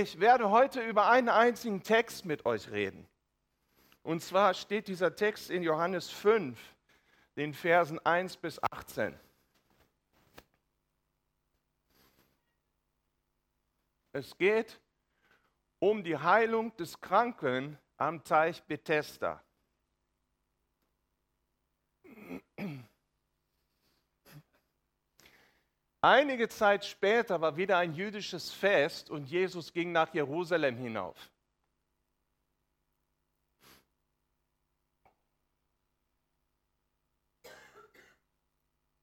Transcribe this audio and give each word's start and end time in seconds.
Ich 0.00 0.18
werde 0.18 0.48
heute 0.48 0.80
über 0.80 1.10
einen 1.10 1.28
einzigen 1.28 1.82
Text 1.82 2.24
mit 2.24 2.46
euch 2.46 2.70
reden. 2.70 3.06
Und 4.02 4.22
zwar 4.22 4.54
steht 4.54 4.88
dieser 4.88 5.14
Text 5.14 5.50
in 5.50 5.62
Johannes 5.62 6.08
5, 6.08 6.58
den 7.36 7.52
Versen 7.52 7.98
1 7.98 8.38
bis 8.38 8.58
18. 8.72 9.14
Es 14.12 14.38
geht 14.38 14.80
um 15.80 16.02
die 16.02 16.16
Heilung 16.16 16.74
des 16.78 16.98
Kranken 17.02 17.76
am 17.98 18.24
Teich 18.24 18.62
Bethesda. 18.62 19.44
Einige 26.02 26.48
Zeit 26.48 26.84
später 26.86 27.40
war 27.42 27.56
wieder 27.56 27.76
ein 27.76 27.92
jüdisches 27.92 28.50
Fest 28.50 29.10
und 29.10 29.28
Jesus 29.28 29.72
ging 29.72 29.92
nach 29.92 30.14
Jerusalem 30.14 30.76
hinauf. 30.78 31.30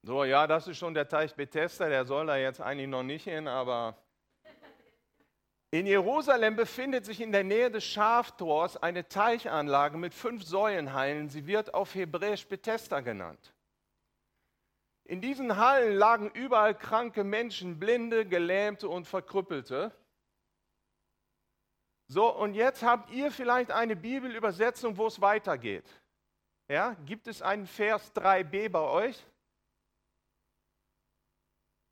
So, 0.02 0.24
ja, 0.24 0.48
das 0.48 0.68
ist 0.68 0.78
schon 0.78 0.94
der 0.94 1.08
Teich 1.08 1.36
Bethesda, 1.36 1.90
der 1.90 2.06
soll 2.06 2.28
da 2.28 2.38
jetzt 2.38 2.62
eigentlich 2.62 2.88
noch 2.88 3.04
nicht 3.04 3.26
hin, 3.26 3.48
aber 3.48 3.98
in 5.70 5.86
Jerusalem 5.86 6.56
befindet 6.56 7.06
sich 7.06 7.20
in 7.20 7.34
der 7.34 7.44
Nähe 7.44 7.70
des 7.70 7.84
Schaftors 7.84 8.78
eine 8.78 9.08
Teichanlage 9.08 9.98
mit 9.98 10.14
fünf 10.14 10.46
Säulenhallen. 10.46 11.30
Sie 11.30 11.46
wird 11.46 11.74
auf 11.74 11.94
Hebräisch 11.94 12.48
Bethesda 12.48 13.02
genannt. 13.02 13.54
In 15.08 15.22
diesen 15.22 15.56
Hallen 15.56 15.96
lagen 15.96 16.30
überall 16.32 16.78
kranke 16.78 17.24
Menschen, 17.24 17.80
Blinde, 17.80 18.26
Gelähmte 18.28 18.90
und 18.90 19.06
Verkrüppelte. 19.06 19.96
So, 22.10 22.30
und 22.36 22.56
jetzt 22.56 22.84
habt 22.84 23.10
ihr 23.12 23.32
vielleicht 23.32 23.72
eine 23.72 23.96
Bibelübersetzung, 23.96 24.98
wo 24.98 25.08
es 25.08 25.22
weitergeht. 25.22 25.86
Ja, 26.68 26.94
gibt 27.06 27.28
es 27.28 27.42
einen 27.42 27.68
Vers 27.68 28.14
3b 28.16 28.68
bei 28.68 28.82
euch? 28.82 29.26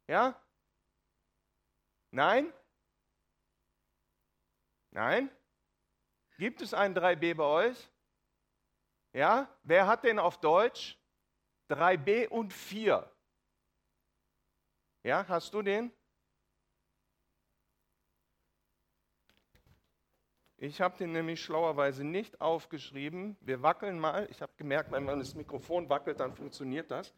Ja? 0.08 0.38
Nein? 2.12 2.52
Nein? 4.92 5.30
Gibt 6.38 6.62
es 6.62 6.74
einen 6.74 6.98
3b 6.98 7.34
bei 7.36 7.46
euch? 7.46 7.90
Ja? 9.14 9.48
Wer 9.64 9.88
hat 9.88 10.04
den 10.04 10.20
auf 10.20 10.38
Deutsch? 10.42 10.98
3b 11.70 12.28
und 12.28 12.54
4. 12.54 13.10
Ja, 15.04 15.26
hast 15.28 15.54
du 15.54 15.62
den? 15.62 15.92
Ich 20.58 20.82
habe 20.82 20.98
den 20.98 21.12
nämlich 21.12 21.44
schlauerweise 21.44 22.04
nicht 22.04 22.42
aufgeschrieben. 22.42 23.36
Wir 23.42 23.62
wackeln 23.62 24.00
mal. 24.00 24.28
Ich 24.32 24.42
habe 24.42 24.54
gemerkt, 24.58 24.92
wenn 24.92 25.04
man 25.04 25.20
das 25.20 25.36
Mikrofon 25.36 25.90
wackelt, 25.90 26.20
dann 26.20 26.34
funktioniert 26.34 26.90
das. 26.90 27.14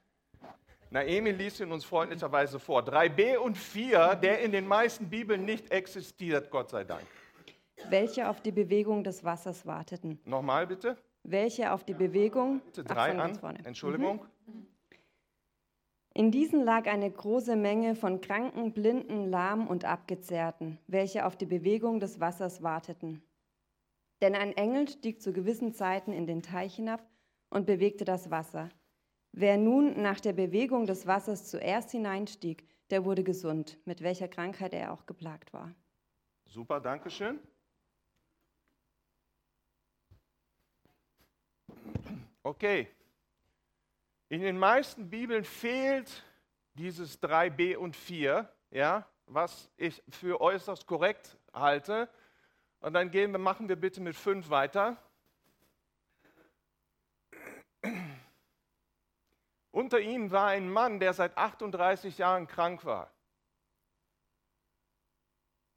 Naemi 0.89 1.31
liest 1.31 1.59
ihn 1.59 1.71
uns 1.71 1.85
freundlicherweise 1.85 2.59
vor. 2.59 2.81
3b 2.81 3.37
und 3.37 3.57
4, 3.57 4.15
der 4.15 4.39
in 4.41 4.51
den 4.51 4.67
meisten 4.67 5.09
Bibeln 5.09 5.45
nicht 5.45 5.71
existiert, 5.71 6.49
Gott 6.49 6.69
sei 6.69 6.83
Dank. 6.83 7.05
Welche 7.89 8.27
auf 8.27 8.41
die 8.41 8.51
Bewegung 8.51 9.03
des 9.03 9.23
Wassers 9.23 9.65
warteten. 9.65 10.19
Nochmal 10.25 10.65
bitte. 10.65 10.97
Welche 11.29 11.73
auf 11.73 11.83
die 11.83 11.93
Bewegung. 11.93 12.61
Bitte 12.61 12.85
drei 12.85 13.17
an. 13.17 13.37
Entschuldigung. 13.65 14.25
Mhm. 14.45 14.65
In 16.13 16.31
diesen 16.31 16.63
lag 16.63 16.87
eine 16.87 17.11
große 17.11 17.55
Menge 17.55 17.95
von 17.95 18.21
Kranken, 18.21 18.71
Blinden, 18.71 19.29
Lahmen 19.29 19.67
und 19.67 19.85
Abgezehrten, 19.85 20.79
welche 20.87 21.25
auf 21.25 21.35
die 21.35 21.45
Bewegung 21.45 21.99
des 21.99 22.19
Wassers 22.19 22.63
warteten. 22.63 23.21
Denn 24.21 24.33
ein 24.33 24.53
Engel 24.53 24.87
stieg 24.87 25.21
zu 25.21 25.31
gewissen 25.33 25.73
Zeiten 25.73 26.13
in 26.13 26.25
den 26.25 26.41
Teich 26.41 26.75
hinab 26.77 27.05
und 27.49 27.67
bewegte 27.67 28.03
das 28.03 28.31
Wasser. 28.31 28.69
Wer 29.31 29.57
nun 29.57 30.01
nach 30.01 30.19
der 30.19 30.33
Bewegung 30.33 30.87
des 30.87 31.05
Wassers 31.05 31.45
zuerst 31.45 31.91
hineinstieg, 31.91 32.67
der 32.89 33.05
wurde 33.05 33.23
gesund, 33.23 33.77
mit 33.85 34.01
welcher 34.01 34.29
Krankheit 34.29 34.73
er 34.73 34.93
auch 34.93 35.05
geplagt 35.05 35.53
war. 35.53 35.75
Super, 36.45 36.79
danke 36.79 37.11
Okay. 42.47 42.87
In 44.29 44.39
den 44.39 44.57
meisten 44.57 45.09
Bibeln 45.09 45.43
fehlt 45.43 46.23
dieses 46.75 47.21
3b 47.21 47.75
und 47.75 47.93
4, 47.93 48.49
ja, 48.71 49.05
was 49.25 49.69
ich 49.75 50.01
für 50.07 50.39
äußerst 50.39 50.87
korrekt 50.87 51.37
halte. 51.51 52.07
Und 52.79 52.93
dann 52.93 53.11
gehen 53.11 53.33
wir, 53.33 53.37
machen 53.37 53.67
wir 53.67 53.75
bitte 53.75 53.99
mit 53.99 54.15
5 54.15 54.49
weiter. 54.49 54.95
Unter 59.71 59.99
ihnen 59.99 60.31
war 60.31 60.47
ein 60.47 60.69
Mann, 60.69 61.01
der 61.01 61.11
seit 61.11 61.37
38 61.37 62.17
Jahren 62.17 62.47
krank 62.47 62.85
war. 62.85 63.11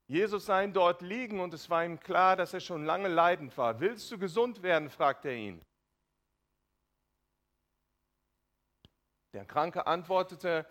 Jesus 0.07 0.45
sah 0.45 0.61
ihn 0.61 0.71
dort 0.71 1.01
liegen 1.01 1.41
und 1.41 1.53
es 1.53 1.69
war 1.69 1.83
ihm 1.83 1.99
klar, 1.99 2.37
dass 2.37 2.53
er 2.53 2.61
schon 2.61 2.85
lange 2.85 3.09
leidend 3.09 3.57
war. 3.57 3.81
Willst 3.81 4.09
du 4.09 4.17
gesund 4.17 4.63
werden? 4.63 4.89
fragte 4.89 5.27
er 5.27 5.35
ihn. 5.35 5.65
Der 9.33 9.45
Kranke 9.45 9.87
antwortete, 9.87 10.65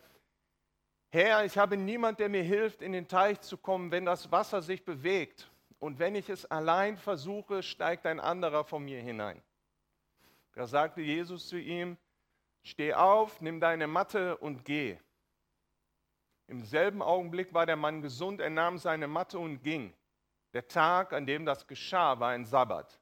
Herr, 1.13 1.45
ich 1.45 1.59
habe 1.59 1.77
niemand, 1.77 2.21
der 2.21 2.29
mir 2.29 2.43
hilft, 2.43 2.83
in 2.83 2.93
den 2.93 3.09
Teich 3.09 3.41
zu 3.41 3.57
kommen, 3.57 3.91
wenn 3.91 4.05
das 4.05 4.31
Wasser 4.31 4.63
sich 4.63 4.85
bewegt. 4.85 5.51
Und 5.79 5.99
wenn 5.99 6.15
ich 6.15 6.29
es 6.29 6.47
allein 6.47 6.99
versuche, 6.99 7.63
steigt 7.63 8.07
ein 8.07 8.21
anderer 8.21 8.65
von 8.65 8.85
mir 8.85 9.01
hinein. 9.01 9.43
Da 10.55 10.67
sagte 10.67 11.01
Jesus 11.01 11.49
zu 11.49 11.59
ihm, 11.59 11.97
steh 12.63 12.93
auf, 12.93 13.41
nimm 13.41 13.61
deine 13.61 13.87
Matte 13.87 14.37
und 14.37 14.65
geh. 14.65 14.99
Im 16.47 16.63
selben 16.65 17.01
Augenblick 17.01 17.55
war 17.55 17.65
der 17.65 17.77
Mann 17.77 18.03
gesund, 18.03 18.41
er 18.41 18.51
nahm 18.51 18.77
seine 18.77 19.09
Matte 19.09 19.39
und 19.39 19.63
ging. 19.63 19.95
Der 20.53 20.69
Tag, 20.69 21.13
an 21.13 21.27
dem 21.27 21.47
das 21.47 21.67
geschah, 21.67 22.21
war 22.21 22.31
ein 22.31 22.45
Sabbat. 22.45 23.00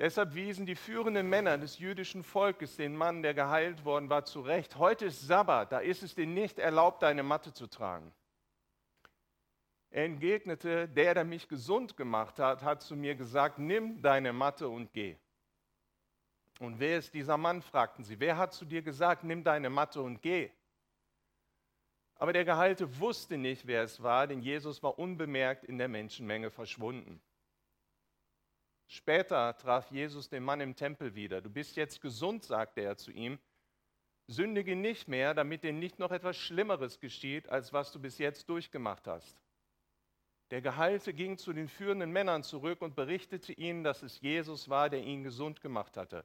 Deshalb 0.00 0.34
wiesen 0.34 0.64
die 0.64 0.76
führenden 0.76 1.28
Männer 1.28 1.58
des 1.58 1.78
jüdischen 1.78 2.24
Volkes 2.24 2.76
den 2.76 2.96
Mann, 2.96 3.22
der 3.22 3.34
geheilt 3.34 3.84
worden 3.84 4.08
war, 4.08 4.24
zurecht. 4.24 4.76
Heute 4.76 5.04
ist 5.04 5.26
Sabbat, 5.26 5.72
da 5.72 5.78
ist 5.78 6.02
es 6.02 6.14
dir 6.14 6.26
nicht 6.26 6.58
erlaubt, 6.58 7.02
deine 7.02 7.22
Matte 7.22 7.52
zu 7.52 7.66
tragen. 7.66 8.10
Er 9.90 10.06
entgegnete, 10.06 10.88
der, 10.88 11.12
der 11.12 11.24
mich 11.24 11.48
gesund 11.48 11.98
gemacht 11.98 12.38
hat, 12.38 12.62
hat 12.62 12.80
zu 12.80 12.96
mir 12.96 13.14
gesagt, 13.14 13.58
nimm 13.58 14.00
deine 14.00 14.32
Matte 14.32 14.70
und 14.70 14.90
geh. 14.94 15.18
Und 16.60 16.80
wer 16.80 16.96
ist 16.96 17.12
dieser 17.12 17.36
Mann, 17.36 17.60
fragten 17.60 18.02
sie. 18.02 18.18
Wer 18.18 18.38
hat 18.38 18.54
zu 18.54 18.64
dir 18.64 18.80
gesagt, 18.80 19.22
nimm 19.22 19.44
deine 19.44 19.68
Matte 19.68 20.00
und 20.00 20.22
geh? 20.22 20.48
Aber 22.14 22.32
der 22.32 22.46
Geheilte 22.46 22.98
wusste 23.00 23.36
nicht, 23.36 23.66
wer 23.66 23.82
es 23.82 24.02
war, 24.02 24.26
denn 24.26 24.40
Jesus 24.40 24.82
war 24.82 24.98
unbemerkt 24.98 25.64
in 25.64 25.76
der 25.76 25.88
Menschenmenge 25.88 26.50
verschwunden. 26.50 27.20
Später 28.92 29.56
traf 29.56 29.88
Jesus 29.92 30.28
den 30.30 30.42
Mann 30.42 30.60
im 30.60 30.74
Tempel 30.74 31.14
wieder. 31.14 31.40
Du 31.40 31.48
bist 31.48 31.76
jetzt 31.76 32.00
gesund, 32.00 32.42
sagte 32.42 32.80
er 32.80 32.96
zu 32.96 33.12
ihm. 33.12 33.38
Sündige 34.26 34.74
nicht 34.74 35.06
mehr, 35.06 35.32
damit 35.32 35.62
dir 35.62 35.72
nicht 35.72 36.00
noch 36.00 36.10
etwas 36.10 36.36
Schlimmeres 36.36 36.98
geschieht, 36.98 37.48
als 37.48 37.72
was 37.72 37.92
du 37.92 38.00
bis 38.00 38.18
jetzt 38.18 38.48
durchgemacht 38.48 39.06
hast. 39.06 39.40
Der 40.50 40.60
Geheilte 40.60 41.14
ging 41.14 41.38
zu 41.38 41.52
den 41.52 41.68
führenden 41.68 42.10
Männern 42.10 42.42
zurück 42.42 42.82
und 42.82 42.96
berichtete 42.96 43.52
ihnen, 43.52 43.84
dass 43.84 44.02
es 44.02 44.20
Jesus 44.20 44.68
war, 44.68 44.90
der 44.90 45.04
ihn 45.04 45.22
gesund 45.22 45.60
gemacht 45.60 45.96
hatte. 45.96 46.24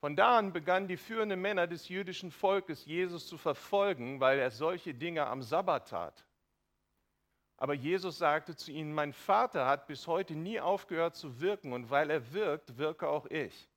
Von 0.00 0.16
da 0.16 0.36
an 0.36 0.52
begannen 0.52 0.88
die 0.88 0.96
führenden 0.96 1.40
Männer 1.40 1.68
des 1.68 1.88
jüdischen 1.88 2.32
Volkes 2.32 2.86
Jesus 2.86 3.28
zu 3.28 3.38
verfolgen, 3.38 4.18
weil 4.18 4.40
er 4.40 4.50
solche 4.50 4.94
Dinge 4.94 5.28
am 5.28 5.42
Sabbat 5.42 5.90
tat. 5.90 6.26
Aber 7.64 7.72
Jesus 7.72 8.18
sagte 8.18 8.54
zu 8.54 8.72
ihnen, 8.72 8.92
mein 8.92 9.14
Vater 9.14 9.64
hat 9.64 9.86
bis 9.86 10.06
heute 10.06 10.34
nie 10.34 10.60
aufgehört 10.60 11.16
zu 11.16 11.40
wirken 11.40 11.72
und 11.72 11.88
weil 11.88 12.10
er 12.10 12.34
wirkt, 12.34 12.76
wirke 12.76 13.08
auch 13.08 13.24
ich. 13.24 13.70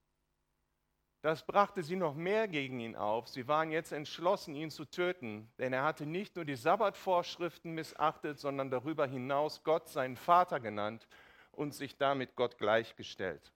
Das 1.21 1.45
brachte 1.45 1.81
sie 1.81 1.95
noch 1.95 2.13
mehr 2.13 2.49
gegen 2.49 2.81
ihn 2.81 2.97
auf. 2.97 3.29
Sie 3.29 3.47
waren 3.47 3.71
jetzt 3.71 3.93
entschlossen, 3.93 4.55
ihn 4.55 4.71
zu 4.71 4.83
töten, 4.83 5.49
denn 5.57 5.71
er 5.71 5.83
hatte 5.83 6.05
nicht 6.05 6.35
nur 6.35 6.43
die 6.43 6.57
Sabbatvorschriften 6.57 7.73
missachtet, 7.73 8.39
sondern 8.39 8.69
darüber 8.69 9.07
hinaus 9.07 9.63
Gott 9.63 9.87
seinen 9.87 10.17
Vater 10.17 10.59
genannt 10.59 11.07
und 11.53 11.73
sich 11.73 11.95
damit 11.95 12.35
Gott 12.35 12.57
gleichgestellt. 12.57 13.53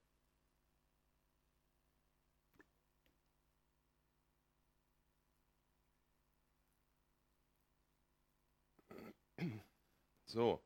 So. 10.32 10.64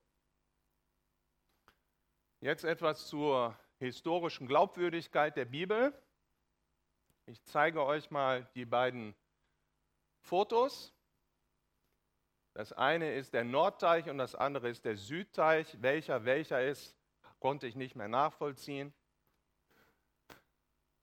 Jetzt 2.38 2.62
etwas 2.62 3.08
zur 3.08 3.58
historischen 3.80 4.46
Glaubwürdigkeit 4.46 5.36
der 5.36 5.46
Bibel. 5.46 5.92
Ich 7.26 7.42
zeige 7.46 7.84
euch 7.84 8.08
mal 8.12 8.48
die 8.54 8.64
beiden 8.64 9.16
Fotos. 10.20 10.94
Das 12.54 12.72
eine 12.74 13.12
ist 13.14 13.34
der 13.34 13.42
Nordteich 13.42 14.08
und 14.08 14.18
das 14.18 14.36
andere 14.36 14.68
ist 14.68 14.84
der 14.84 14.96
Südteich. 14.96 15.82
Welcher 15.82 16.24
welcher 16.24 16.64
ist, 16.64 16.96
konnte 17.40 17.66
ich 17.66 17.74
nicht 17.74 17.96
mehr 17.96 18.06
nachvollziehen. 18.06 18.94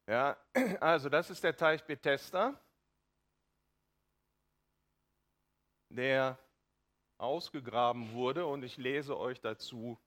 Ja, 0.08 0.38
also 0.80 1.10
das 1.10 1.30
ist 1.30 1.44
der 1.44 1.58
Teich 1.58 1.84
Bethesda, 1.84 2.58
der 5.90 6.40
ausgegraben 7.18 8.14
wurde 8.14 8.46
und 8.46 8.64
ich 8.64 8.78
lese 8.78 9.18
euch 9.18 9.42
dazu 9.42 10.00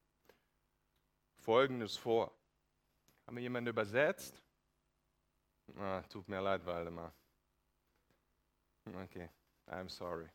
Folgendes 1.37 1.97
vor. 1.97 2.32
Haben 3.26 3.37
wir 3.37 3.43
jemanden 3.43 3.70
übersetzt? 3.70 4.43
Ah, 5.76 6.03
tut 6.03 6.29
mir 6.29 6.41
leid, 6.41 6.64
Waldemar. 6.64 7.12
Okay, 8.87 9.29
I'm 9.67 9.88
sorry. 9.88 10.29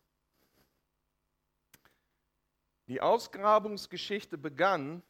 Die 2.88 3.00
Ausgrabungsgeschichte 3.00 4.38
begann, 4.38 5.02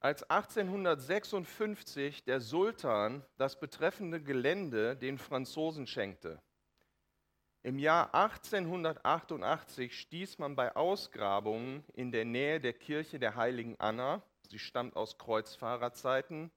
als 0.00 0.22
1856 0.24 2.24
der 2.24 2.40
Sultan 2.40 3.24
das 3.36 3.58
betreffende 3.58 4.22
Gelände 4.22 4.96
den 4.96 5.18
Franzosen 5.18 5.86
schenkte. 5.86 6.42
Im 7.68 7.78
Jahr 7.78 8.14
1888 8.14 10.00
stieß 10.00 10.38
man 10.38 10.56
bei 10.56 10.74
Ausgrabungen 10.74 11.84
in 11.92 12.10
der 12.10 12.24
Nähe 12.24 12.60
der 12.60 12.72
Kirche 12.72 13.18
der 13.18 13.36
heiligen 13.36 13.78
Anna, 13.78 14.22
sie 14.48 14.58
stammt 14.58 14.96
aus 14.96 15.18
Kreuzfahrerzeiten, 15.18 16.50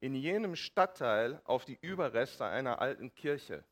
in 0.00 0.16
jenem 0.16 0.56
Stadtteil 0.56 1.40
auf 1.44 1.64
die 1.64 1.78
Überreste 1.80 2.46
einer 2.46 2.80
alten 2.80 3.14
Kirche. 3.14 3.62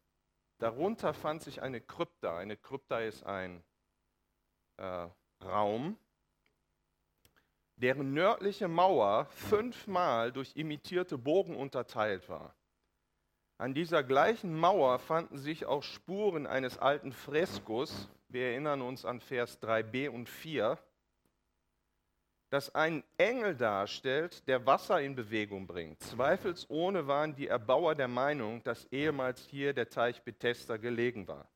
Darunter 0.58 1.14
fand 1.14 1.42
sich 1.42 1.60
eine 1.62 1.80
Krypta. 1.80 2.38
Eine 2.38 2.56
Krypta 2.56 3.00
ist 3.00 3.26
ein 3.26 3.64
äh, 4.76 5.08
Raum, 5.42 5.98
deren 7.74 8.14
nördliche 8.14 8.68
Mauer 8.68 9.24
fünfmal 9.30 10.30
durch 10.30 10.54
imitierte 10.54 11.18
Bogen 11.18 11.56
unterteilt 11.56 12.28
war. 12.28 12.54
An 13.62 13.74
dieser 13.74 14.02
gleichen 14.02 14.58
Mauer 14.58 14.98
fanden 14.98 15.38
sich 15.38 15.66
auch 15.66 15.84
Spuren 15.84 16.48
eines 16.48 16.78
alten 16.78 17.12
Freskos, 17.12 18.08
wir 18.26 18.46
erinnern 18.46 18.82
uns 18.82 19.04
an 19.04 19.20
Vers 19.20 19.62
3b 19.62 20.08
und 20.08 20.28
4, 20.28 20.80
das 22.50 22.74
einen 22.74 23.04
Engel 23.18 23.54
darstellt, 23.54 24.48
der 24.48 24.66
Wasser 24.66 25.00
in 25.00 25.14
Bewegung 25.14 25.68
bringt. 25.68 26.02
Zweifelsohne 26.02 27.06
waren 27.06 27.36
die 27.36 27.46
Erbauer 27.46 27.94
der 27.94 28.08
Meinung, 28.08 28.64
dass 28.64 28.86
ehemals 28.86 29.46
hier 29.46 29.72
der 29.72 29.88
Teich 29.88 30.20
Bethesda 30.22 30.76
gelegen 30.76 31.28
war. 31.28 31.48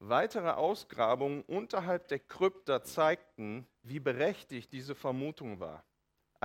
Weitere 0.00 0.50
Ausgrabungen 0.50 1.42
unterhalb 1.42 2.08
der 2.08 2.18
Krypta 2.18 2.82
zeigten, 2.82 3.68
wie 3.84 4.00
berechtigt 4.00 4.72
diese 4.72 4.96
Vermutung 4.96 5.60
war. 5.60 5.84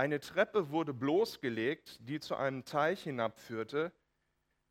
Eine 0.00 0.18
Treppe 0.18 0.70
wurde 0.70 0.94
bloßgelegt, 0.94 1.98
die 2.08 2.20
zu 2.20 2.34
einem 2.34 2.64
Teich 2.64 3.02
hinabführte, 3.02 3.92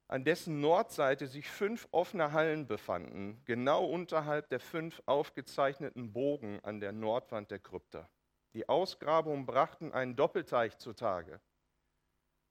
an 0.08 0.24
dessen 0.24 0.60
Nordseite 0.60 1.28
sich 1.28 1.48
fünf 1.48 1.88
offene 1.92 2.32
Hallen 2.32 2.66
befanden, 2.66 3.40
genau 3.46 3.86
unterhalb 3.86 4.50
der 4.50 4.60
fünf 4.60 5.04
aufgezeichneten 5.06 6.14
Bogen 6.14 6.60
an 6.64 6.80
der 6.80 6.94
Nordwand 6.94 7.52
der 7.52 7.60
Krypta. 7.60 8.10
Die 8.56 8.68
Ausgrabungen 8.68 9.46
brachten 9.46 9.94
einen 9.94 10.16
Doppelteich 10.16 10.80
zutage. 10.80 11.40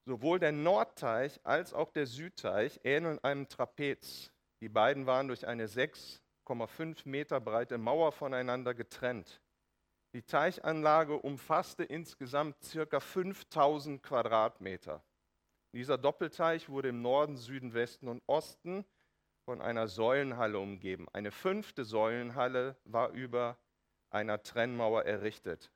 Sowohl 0.04 0.38
der 0.38 0.52
Nordteich 0.52 1.40
als 1.42 1.75
auch 1.75 1.90
der 1.90 2.06
Südteich 2.06 2.78
ähneln 2.84 3.19
einem 3.25 3.48
Trapez. 3.48 4.30
Die 4.60 4.69
beiden 4.69 5.04
waren 5.04 5.26
durch 5.26 5.48
eine 5.48 5.66
6,5 5.66 7.08
Meter 7.08 7.40
breite 7.40 7.76
Mauer 7.76 8.12
voneinander 8.12 8.72
getrennt. 8.72 9.40
Die 10.14 10.22
Teichanlage 10.22 11.16
umfasste 11.16 11.84
insgesamt 11.84 12.56
ca. 12.72 13.00
5000 13.00 14.02
Quadratmeter. 14.02 15.05
Dieser 15.75 15.99
Doppelteich 15.99 16.70
wurde 16.70 16.88
im 16.88 17.02
Norden, 17.02 17.37
Süden, 17.37 17.75
Westen 17.75 18.08
und 18.08 18.22
Osten 18.26 18.87
von 19.44 19.60
einer 19.60 19.87
Säulenhalle 19.87 20.58
umgeben. 20.58 21.06
Eine 21.12 21.31
fünfte 21.31 21.84
Säulenhalle 21.84 22.76
war 22.84 23.10
über 23.10 23.58
einer 24.10 24.43
Trennmauer 24.43 25.05
errichtet. 25.05 25.70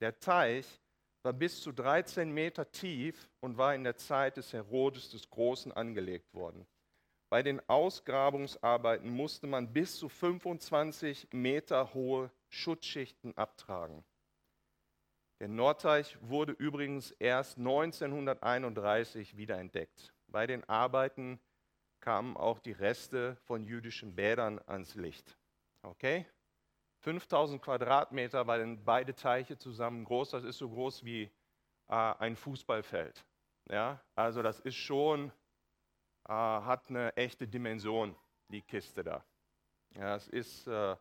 Der 0.00 0.20
Teich 0.20 0.80
war 1.24 1.32
bis 1.32 1.60
zu 1.60 1.72
13 1.72 2.30
Meter 2.30 2.70
tief 2.70 3.28
und 3.40 3.58
war 3.58 3.74
in 3.74 3.82
der 3.82 3.96
Zeit 3.96 4.36
des 4.36 4.52
Herodes 4.52 5.10
des 5.10 5.28
Großen 5.30 5.72
angelegt 5.72 6.32
worden. 6.32 6.64
Bei 7.28 7.42
den 7.42 7.60
Ausgrabungsarbeiten 7.68 9.10
musste 9.10 9.48
man 9.48 9.72
bis 9.72 9.98
zu 9.98 10.08
25 10.08 11.28
Meter 11.32 11.92
hohe 11.92 12.30
Schutzschichten 12.48 13.36
abtragen. 13.36 14.04
Der 15.40 15.48
Nordteich 15.48 16.18
wurde 16.20 16.52
übrigens 16.52 17.12
erst 17.12 17.58
1931 17.58 19.36
wiederentdeckt. 19.36 20.12
Bei 20.26 20.46
den 20.46 20.68
Arbeiten 20.68 21.40
kamen 22.00 22.36
auch 22.36 22.58
die 22.58 22.72
Reste 22.72 23.36
von 23.44 23.64
jüdischen 23.64 24.14
Bädern 24.14 24.60
ans 24.66 24.94
Licht. 24.94 25.38
Okay? 25.82 26.26
5000 27.00 27.62
Quadratmeter 27.62 28.46
waren 28.46 28.84
beide 28.84 29.14
Teiche 29.14 29.56
zusammen 29.56 30.04
groß. 30.04 30.30
Das 30.30 30.44
ist 30.44 30.58
so 30.58 30.68
groß 30.68 31.04
wie 31.04 31.30
äh, 31.88 31.94
ein 31.94 32.34
Fußballfeld. 32.34 33.24
Ja? 33.68 34.02
Also 34.16 34.42
das 34.42 34.58
ist 34.60 34.76
schon, 34.76 35.30
äh, 36.28 36.32
hat 36.32 36.90
eine 36.90 37.16
echte 37.16 37.46
Dimension, 37.46 38.16
die 38.48 38.62
Kiste 38.62 39.04
da. 39.04 39.24
Ja, 39.94 40.16
es 40.16 40.28
ist 40.28 40.66
äh, 40.66 40.96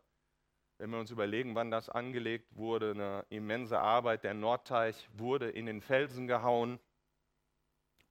wenn 0.78 0.92
wir 0.92 1.00
uns 1.00 1.12
überlegen, 1.12 1.56
wann 1.56 1.72
das 1.72 1.90
angelegt 1.90 2.56
wurde, 2.56 2.92
eine 2.92 3.26
immense 3.30 3.80
Arbeit. 3.80 4.24
Der 4.24 4.34
Nordteich 4.34 5.10
wurde 5.14 5.50
in 5.50 5.66
den 5.66 5.82
Felsen 5.82 6.28
gehauen. 6.28 6.80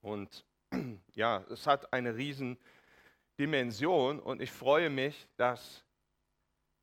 Und 0.00 0.44
ja, 1.14 1.44
es 1.50 1.66
hat 1.66 1.92
eine 1.92 2.16
Riesendimension. 2.16 4.18
Und 4.18 4.42
ich 4.42 4.50
freue 4.50 4.90
mich, 4.90 5.28
dass 5.36 5.84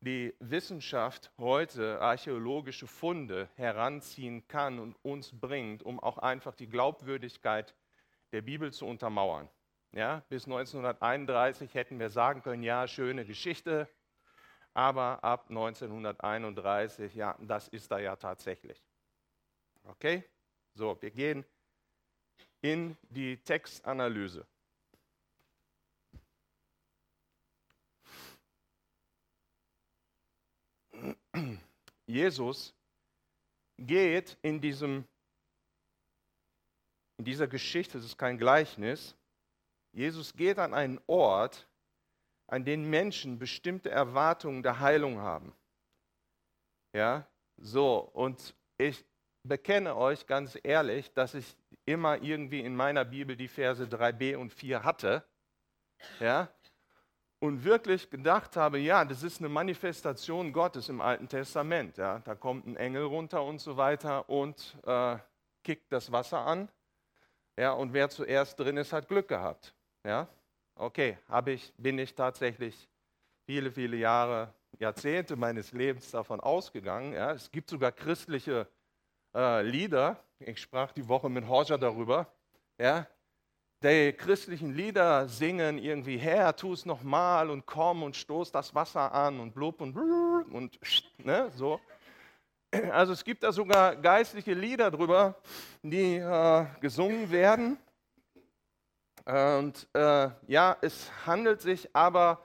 die 0.00 0.34
Wissenschaft 0.38 1.30
heute 1.38 2.00
archäologische 2.00 2.86
Funde 2.86 3.48
heranziehen 3.54 4.46
kann 4.48 4.78
und 4.78 4.96
uns 5.02 5.32
bringt, 5.32 5.82
um 5.82 5.98
auch 5.98 6.18
einfach 6.18 6.54
die 6.54 6.68
Glaubwürdigkeit 6.68 7.74
der 8.32 8.42
Bibel 8.42 8.72
zu 8.72 8.86
untermauern. 8.86 9.48
Ja, 9.92 10.24
bis 10.28 10.44
1931 10.44 11.72
hätten 11.74 12.00
wir 12.00 12.10
sagen 12.10 12.42
können, 12.42 12.62
ja, 12.62 12.88
schöne 12.88 13.24
Geschichte, 13.24 13.88
aber 14.74 15.22
ab 15.22 15.46
1931, 15.48 17.14
ja, 17.14 17.36
das 17.40 17.68
ist 17.68 17.90
da 17.90 17.98
ja 17.98 18.16
tatsächlich. 18.16 18.82
Okay? 19.84 20.24
So, 20.74 21.00
wir 21.00 21.10
gehen 21.12 21.44
in 22.60 22.96
die 23.08 23.36
Textanalyse. 23.36 24.44
Jesus 32.06 32.74
geht 33.78 34.36
in, 34.42 34.60
diesem, 34.60 35.06
in 37.18 37.24
dieser 37.24 37.46
Geschichte, 37.46 37.98
es 37.98 38.04
ist 38.04 38.18
kein 38.18 38.38
Gleichnis, 38.38 39.16
Jesus 39.92 40.34
geht 40.34 40.58
an 40.58 40.74
einen 40.74 41.00
Ort, 41.06 41.68
an 42.46 42.64
denen 42.64 42.88
Menschen 42.88 43.38
bestimmte 43.38 43.90
Erwartungen 43.90 44.62
der 44.62 44.80
Heilung 44.80 45.18
haben. 45.18 45.52
Ja, 46.92 47.26
so, 47.56 47.98
und 47.98 48.54
ich 48.78 49.04
bekenne 49.42 49.96
euch 49.96 50.26
ganz 50.26 50.58
ehrlich, 50.62 51.12
dass 51.12 51.34
ich 51.34 51.56
immer 51.84 52.22
irgendwie 52.22 52.60
in 52.60 52.76
meiner 52.76 53.04
Bibel 53.04 53.36
die 53.36 53.48
Verse 53.48 53.84
3b 53.84 54.36
und 54.36 54.52
4 54.52 54.84
hatte. 54.84 55.24
Ja, 56.20 56.48
und 57.44 57.62
wirklich 57.62 58.08
gedacht 58.08 58.56
habe, 58.56 58.78
ja, 58.78 59.04
das 59.04 59.22
ist 59.22 59.38
eine 59.40 59.50
Manifestation 59.50 60.52
Gottes 60.52 60.88
im 60.88 61.00
Alten 61.00 61.28
Testament. 61.28 61.98
Ja, 61.98 62.20
da 62.20 62.34
kommt 62.34 62.66
ein 62.66 62.76
Engel 62.76 63.04
runter 63.04 63.42
und 63.42 63.60
so 63.60 63.76
weiter 63.76 64.28
und 64.30 64.76
äh, 64.86 65.18
kickt 65.62 65.92
das 65.92 66.10
Wasser 66.10 66.38
an. 66.38 66.70
Ja, 67.58 67.72
und 67.72 67.92
wer 67.92 68.08
zuerst 68.08 68.58
drin 68.58 68.78
ist, 68.78 68.92
hat 68.92 69.08
Glück 69.08 69.28
gehabt. 69.28 69.74
Ja, 70.04 70.26
Okay, 70.76 71.18
ich, 71.46 71.72
bin 71.76 71.98
ich 71.98 72.14
tatsächlich 72.14 72.88
viele, 73.46 73.70
viele 73.70 73.96
Jahre, 73.96 74.52
Jahrzehnte 74.80 75.36
meines 75.36 75.72
Lebens 75.72 76.10
davon 76.10 76.40
ausgegangen. 76.40 77.12
Ja. 77.12 77.32
Es 77.32 77.50
gibt 77.50 77.70
sogar 77.70 77.92
christliche 77.92 78.66
äh, 79.34 79.62
Lieder. 79.62 80.18
Ich 80.40 80.60
sprach 80.60 80.90
die 80.92 81.06
Woche 81.06 81.28
mit 81.28 81.46
Horja 81.46 81.76
darüber. 81.76 82.26
Ja. 82.78 83.06
Die 83.84 84.12
christlichen 84.14 84.74
Lieder 84.74 85.28
singen 85.28 85.78
irgendwie, 85.78 86.16
Herr, 86.16 86.56
tu 86.56 86.72
es 86.72 86.86
nochmal 86.86 87.50
und 87.50 87.66
komm 87.66 88.02
und 88.02 88.16
stoß 88.16 88.50
das 88.50 88.74
Wasser 88.74 89.12
an 89.12 89.38
und 89.40 89.54
blub 89.54 89.80
und 89.80 89.92
blub 89.92 90.52
und 90.52 90.78
ne, 91.18 91.50
so. 91.54 91.80
Also 92.90 93.12
es 93.12 93.22
gibt 93.22 93.42
da 93.44 93.52
sogar 93.52 93.94
geistliche 93.94 94.54
Lieder 94.54 94.90
drüber, 94.90 95.36
die 95.82 96.16
äh, 96.16 96.66
gesungen 96.80 97.30
werden. 97.30 97.78
Und 99.24 99.88
äh, 99.94 100.28
ja, 100.46 100.76
es 100.80 101.10
handelt 101.26 101.62
sich 101.62 101.94
aber 101.94 102.42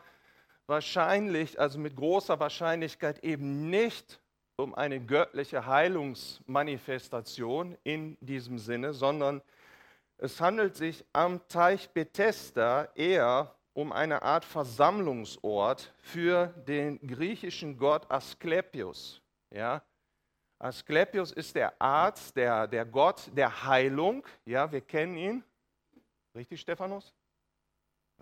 wahrscheinlich, 0.67 1.59
also 1.59 1.79
mit 1.79 1.95
großer 1.95 2.39
Wahrscheinlichkeit 2.39 3.24
eben 3.24 3.69
nicht 3.69 4.19
um 4.55 4.75
eine 4.75 5.00
göttliche 5.00 5.65
Heilungsmanifestation 5.65 7.77
in 7.83 8.17
diesem 8.21 8.59
Sinne, 8.59 8.93
sondern 8.93 9.41
es 10.17 10.39
handelt 10.41 10.75
sich 10.75 11.05
am 11.13 11.48
Teich 11.48 11.89
Bethesda 11.89 12.89
eher 12.95 13.55
um 13.74 13.93
eine 13.93 14.21
Art 14.21 14.43
Versammlungsort 14.43 15.93
für 16.00 16.48
den 16.67 17.00
griechischen 17.05 17.77
Gott 17.77 18.09
Asklepios. 18.12 19.21
Ja? 19.50 19.81
Asklepios 20.59 21.31
ist 21.31 21.55
der 21.55 21.81
Arzt, 21.81 22.36
der, 22.36 22.67
der 22.67 22.86
Gott 22.86 23.31
der 23.33 23.63
Heilung. 23.63 24.25
Ja, 24.45 24.69
wir 24.69 24.81
kennen 24.81 25.15
ihn. 25.15 25.43
Richtig, 26.39 26.62
Stephanus? 26.62 27.13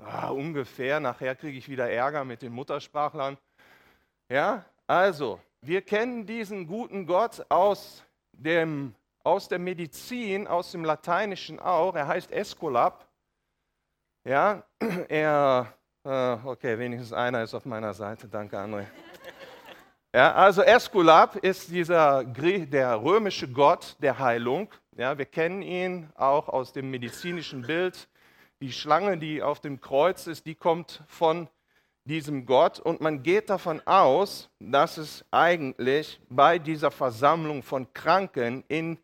Ah, 0.03 0.29
ungefähr. 0.29 0.99
Nachher 0.99 1.35
kriege 1.35 1.55
ich 1.55 1.69
wieder 1.69 1.87
Ärger 1.87 2.25
mit 2.25 2.41
den 2.41 2.51
Muttersprachlern. 2.51 3.37
Ja, 4.27 4.65
also, 4.87 5.39
wir 5.61 5.83
kennen 5.83 6.25
diesen 6.25 6.65
guten 6.65 7.05
Gott 7.05 7.45
aus, 7.49 8.03
dem, 8.31 8.95
aus 9.23 9.49
der 9.49 9.59
Medizin, 9.59 10.47
aus 10.47 10.71
dem 10.71 10.83
Lateinischen 10.83 11.59
auch. 11.59 11.93
Er 11.93 12.07
heißt 12.07 12.31
Esculap. 12.31 13.07
Ja, 14.27 14.63
er, 15.09 15.71
äh, 16.03 16.37
okay, 16.43 16.79
wenigstens 16.79 17.13
einer 17.13 17.43
ist 17.43 17.53
auf 17.53 17.65
meiner 17.65 17.93
Seite. 17.93 18.27
Danke, 18.27 18.57
André. 18.57 18.87
Ja, 20.11 20.33
also 20.33 20.63
Esculap 20.63 21.35
ist 21.35 21.69
dieser 21.69 22.23
der 22.23 22.99
römische 22.99 23.47
Gott 23.47 23.95
der 23.99 24.17
Heilung. 24.17 24.71
Ja, 24.97 25.15
wir 25.15 25.25
kennen 25.25 25.61
ihn 25.61 26.09
auch 26.15 26.49
aus 26.49 26.73
dem 26.73 26.89
medizinischen 26.89 27.61
Bild. 27.61 28.09
Die 28.61 28.71
Schlange, 28.71 29.19
die 29.19 29.43
auf 29.43 29.59
dem 29.59 29.79
Kreuz 29.79 30.25
ist, 30.25 30.47
die 30.47 30.55
kommt 30.55 31.03
von 31.05 31.47
diesem 32.05 32.47
Gott 32.47 32.79
und 32.79 32.99
man 32.99 33.21
geht 33.21 33.51
davon 33.51 33.79
aus, 33.85 34.49
dass 34.59 34.97
es 34.97 35.23
eigentlich 35.29 36.19
bei 36.29 36.57
dieser 36.57 36.89
Versammlung 36.89 37.61
von 37.61 37.93
Kranken 37.93 38.63
in 38.69 38.97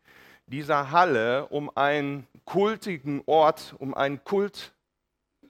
dieser 0.47 0.89
Halle 0.89 1.45
um 1.49 1.69
einen 1.77 2.25
kultigen 2.43 3.21
Ort, 3.27 3.75
um 3.77 3.93
einen 3.93 4.23
Kult 4.23 4.73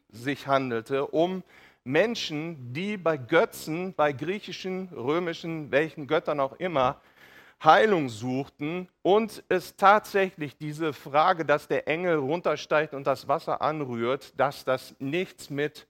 sich 0.09 0.45
handelte, 0.45 1.07
um 1.07 1.41
Menschen, 1.85 2.73
die 2.73 2.97
bei 2.97 3.15
Götzen, 3.15 3.93
bei 3.93 4.11
griechischen, 4.11 4.89
römischen, 4.89 5.71
welchen 5.71 6.05
Göttern 6.05 6.41
auch 6.41 6.59
immer, 6.59 6.99
Heilung 7.63 8.09
suchten 8.09 8.89
und 9.01 9.43
es 9.47 9.75
tatsächlich 9.75 10.57
diese 10.57 10.91
Frage, 10.91 11.45
dass 11.45 11.67
der 11.67 11.87
Engel 11.87 12.17
runtersteigt 12.17 12.93
und 12.93 13.07
das 13.07 13.27
Wasser 13.27 13.61
anrührt, 13.61 14.37
dass 14.37 14.65
das 14.65 14.95
nichts 14.99 15.49
mit 15.49 15.87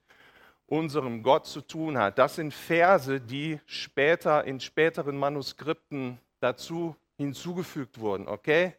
unserem 0.66 1.22
Gott 1.22 1.46
zu 1.46 1.60
tun 1.60 1.98
hat. 1.98 2.18
Das 2.18 2.36
sind 2.36 2.54
Verse, 2.54 3.20
die 3.20 3.60
später 3.66 4.44
in 4.44 4.60
späteren 4.60 5.16
Manuskripten 5.16 6.18
dazu 6.40 6.96
hinzugefügt 7.16 7.98
wurden. 7.98 8.28
Okay? 8.28 8.74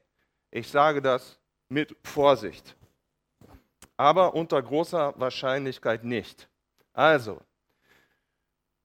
Ich 0.52 0.70
sage 0.70 1.02
das 1.02 1.38
mit 1.68 1.96
Vorsicht, 2.04 2.76
aber 3.98 4.34
unter 4.36 4.62
großer 4.62 5.14
Wahrscheinlichkeit 5.18 6.04
nicht. 6.04 6.48
Also, 6.94 7.42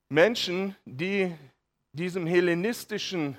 Menschen, 0.09 0.75
die 0.85 1.33
diesem 1.93 2.27
hellenistischen 2.27 3.37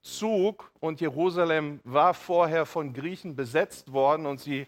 Zug, 0.00 0.70
und 0.80 1.00
Jerusalem 1.00 1.80
war 1.84 2.14
vorher 2.14 2.66
von 2.66 2.92
Griechen 2.92 3.34
besetzt 3.36 3.92
worden 3.92 4.26
und 4.26 4.40
sie 4.40 4.66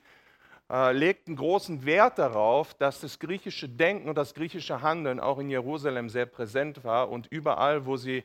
äh, 0.71 0.93
legten 0.93 1.37
großen 1.37 1.85
Wert 1.85 2.19
darauf, 2.19 2.75
dass 2.75 3.01
das 3.01 3.19
griechische 3.19 3.69
Denken 3.69 4.09
und 4.09 4.17
das 4.17 4.35
griechische 4.35 4.83
Handeln 4.83 5.19
auch 5.19 5.39
in 5.39 5.51
Jerusalem 5.51 6.09
sehr 6.09 6.27
präsent 6.27 6.85
war 6.85 7.11
und 7.11 7.27
überall, 7.29 7.87
wo 7.87 7.97
sie 7.97 8.25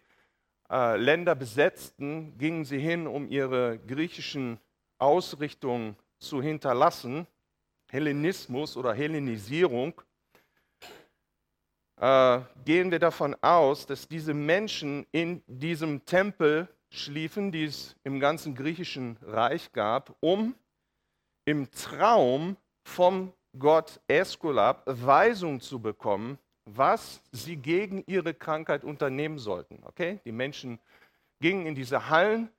äh, 0.69 0.97
Länder 0.97 1.35
besetzten, 1.35 2.37
gingen 2.37 2.65
sie 2.65 2.79
hin, 2.79 3.07
um 3.07 3.29
ihre 3.29 3.79
griechischen 3.79 4.59
Ausrichtungen 4.97 5.95
zu 6.19 6.41
hinterlassen. 6.41 7.27
Hellenismus 7.89 8.77
oder 8.77 8.93
Hellenisierung 8.93 10.01
äh, 11.97 12.39
gehen 12.65 12.91
wir 12.91 12.99
davon 12.99 13.35
aus, 13.41 13.85
dass 13.85 14.07
diese 14.07 14.33
Menschen 14.33 15.05
in 15.11 15.41
diesem 15.47 16.03
Tempel 16.05 16.67
schliefen, 16.99 17.51
die 17.51 17.65
es 17.65 17.95
im 18.03 18.19
ganzen 18.19 18.55
griechischen 18.55 19.17
Reich 19.21 19.71
gab, 19.71 20.15
um 20.19 20.55
im 21.45 21.69
Traum 21.71 22.57
vom 22.83 23.33
Gott 23.57 24.01
Eskulap 24.07 24.83
Weisung 24.85 25.61
zu 25.61 25.79
bekommen, 25.79 26.37
was 26.65 27.21
sie 27.31 27.57
gegen 27.57 28.03
ihre 28.07 28.33
Krankheit 28.33 28.83
unternehmen 28.83 29.37
sollten. 29.37 29.83
Okay? 29.83 30.19
Die 30.25 30.31
Menschen 30.31 30.79
gingen 31.39 31.65
in 31.65 31.75
diese 31.75 32.09
Hallen, 32.09 32.49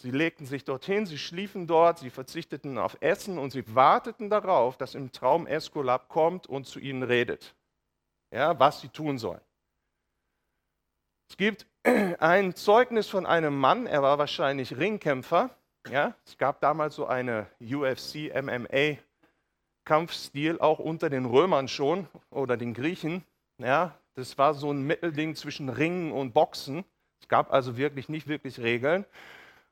sie 0.00 0.10
legten 0.10 0.46
sich 0.46 0.64
dorthin, 0.64 1.06
sie 1.06 1.18
schliefen 1.18 1.66
dort, 1.66 1.98
sie 1.98 2.10
verzichteten 2.10 2.78
auf 2.78 2.96
Essen 3.00 3.38
und 3.38 3.50
sie 3.50 3.74
warteten 3.74 4.30
darauf, 4.30 4.76
dass 4.76 4.94
im 4.94 5.12
Traum 5.12 5.46
Eskulap 5.46 6.08
kommt 6.08 6.46
und 6.46 6.66
zu 6.66 6.78
ihnen 6.78 7.02
redet 7.02 7.56
ja, 8.30 8.58
was 8.58 8.80
sie 8.80 8.88
tun 8.88 9.18
sollen. 9.18 9.40
Es 11.28 11.36
gibt 11.36 11.66
ein 12.18 12.54
Zeugnis 12.54 13.08
von 13.08 13.26
einem 13.26 13.56
Mann, 13.58 13.86
er 13.86 14.02
war 14.02 14.18
wahrscheinlich 14.18 14.76
Ringkämpfer. 14.76 15.50
Ja, 15.88 16.14
es 16.26 16.36
gab 16.36 16.60
damals 16.60 16.96
so 16.96 17.06
eine 17.06 17.46
UFC, 17.60 18.32
MMA 18.34 18.98
Kampfstil, 19.84 20.58
auch 20.58 20.80
unter 20.80 21.10
den 21.10 21.26
Römern 21.26 21.68
schon 21.68 22.08
oder 22.30 22.56
den 22.56 22.74
Griechen. 22.74 23.22
Ja, 23.58 23.94
das 24.14 24.36
war 24.36 24.54
so 24.54 24.72
ein 24.72 24.82
Mittelding 24.82 25.36
zwischen 25.36 25.68
Ringen 25.68 26.10
und 26.10 26.34
Boxen. 26.34 26.84
Es 27.22 27.28
gab 27.28 27.52
also 27.52 27.76
wirklich 27.76 28.08
nicht 28.08 28.26
wirklich 28.26 28.58
Regeln. 28.58 29.04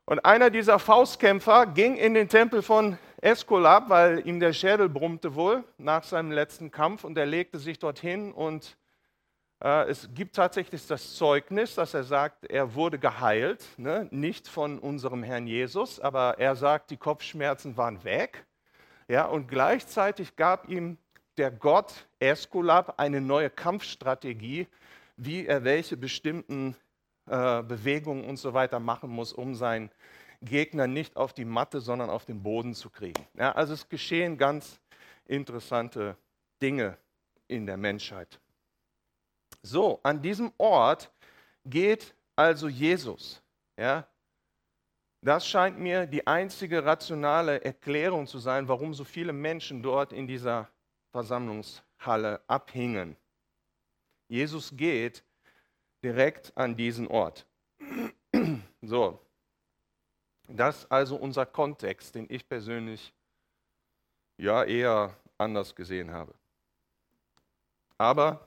Und 0.05 0.23
einer 0.23 0.49
dieser 0.49 0.79
Faustkämpfer 0.79 1.65
ging 1.65 1.97
in 1.97 2.13
den 2.13 2.29
Tempel 2.29 2.61
von 2.61 2.97
Eskulap, 3.21 3.89
weil 3.89 4.25
ihm 4.25 4.39
der 4.39 4.53
Schädel 4.53 4.87
brummte 4.87 5.35
wohl 5.35 5.63
nach 5.77 6.03
seinem 6.03 6.31
letzten 6.31 6.71
Kampf 6.71 7.03
und 7.03 7.17
er 7.17 7.25
legte 7.25 7.59
sich 7.59 7.79
dorthin 7.79 8.31
und 8.31 8.77
es 9.59 10.09
gibt 10.13 10.35
tatsächlich 10.35 10.85
das 10.85 11.15
Zeugnis, 11.15 11.75
dass 11.75 11.93
er 11.93 12.03
sagt, 12.03 12.45
er 12.45 12.75
wurde 12.75 12.99
geheilt, 12.99 13.65
ne? 13.77 14.07
nicht 14.11 14.47
von 14.47 14.79
unserem 14.79 15.23
Herrn 15.23 15.47
Jesus, 15.47 15.99
aber 15.99 16.37
er 16.39 16.55
sagt, 16.55 16.91
die 16.91 16.97
Kopfschmerzen 16.97 17.77
waren 17.77 18.03
weg. 18.03 18.45
Ja, 19.07 19.25
und 19.25 19.47
gleichzeitig 19.47 20.35
gab 20.35 20.67
ihm 20.67 20.97
der 21.37 21.51
Gott 21.51 22.07
Eskulap 22.19 22.99
eine 22.99 23.21
neue 23.21 23.49
Kampfstrategie, 23.49 24.67
wie 25.17 25.45
er 25.45 25.63
welche 25.63 25.97
bestimmten 25.97 26.75
äh, 27.27 27.63
Bewegungen 27.63 28.25
und 28.25 28.37
so 28.37 28.53
weiter 28.53 28.79
machen 28.79 29.09
muss, 29.09 29.33
um 29.33 29.55
seinen 29.55 29.89
Gegner 30.41 30.87
nicht 30.87 31.17
auf 31.17 31.33
die 31.33 31.45
Matte, 31.45 31.81
sondern 31.81 32.09
auf 32.09 32.25
den 32.25 32.43
Boden 32.43 32.73
zu 32.73 32.89
kriegen. 32.89 33.25
Ja, 33.35 33.51
also 33.53 33.73
es 33.73 33.89
geschehen 33.89 34.37
ganz 34.37 34.79
interessante 35.25 36.17
Dinge 36.61 36.97
in 37.47 37.65
der 37.65 37.77
Menschheit. 37.77 38.39
So, 39.65 39.99
an 40.03 40.21
diesem 40.21 40.53
Ort 40.59 41.11
geht 41.65 42.13
also 42.35 42.67
Jesus. 42.67 43.41
Ja, 43.75 44.07
das 45.21 45.47
scheint 45.47 45.79
mir 45.79 46.05
die 46.05 46.27
einzige 46.27 46.85
rationale 46.85 47.65
Erklärung 47.65 48.27
zu 48.27 48.37
sein, 48.37 48.67
warum 48.67 48.93
so 48.93 49.03
viele 49.03 49.33
Menschen 49.33 49.81
dort 49.81 50.13
in 50.13 50.27
dieser 50.27 50.69
Versammlungshalle 51.09 52.41
abhingen. 52.45 53.17
Jesus 54.27 54.71
geht 54.77 55.23
direkt 56.03 56.55
an 56.55 56.75
diesen 56.75 57.07
Ort. 57.07 57.45
So, 58.87 59.19
das 60.47 60.83
ist 60.83 60.91
also 60.91 61.15
unser 61.15 61.47
Kontext, 61.47 62.13
den 62.13 62.27
ich 62.29 62.47
persönlich 62.47 63.15
ja 64.37 64.63
eher 64.63 65.15
anders 65.39 65.73
gesehen 65.73 66.11
habe. 66.11 66.35
Aber 67.97 68.44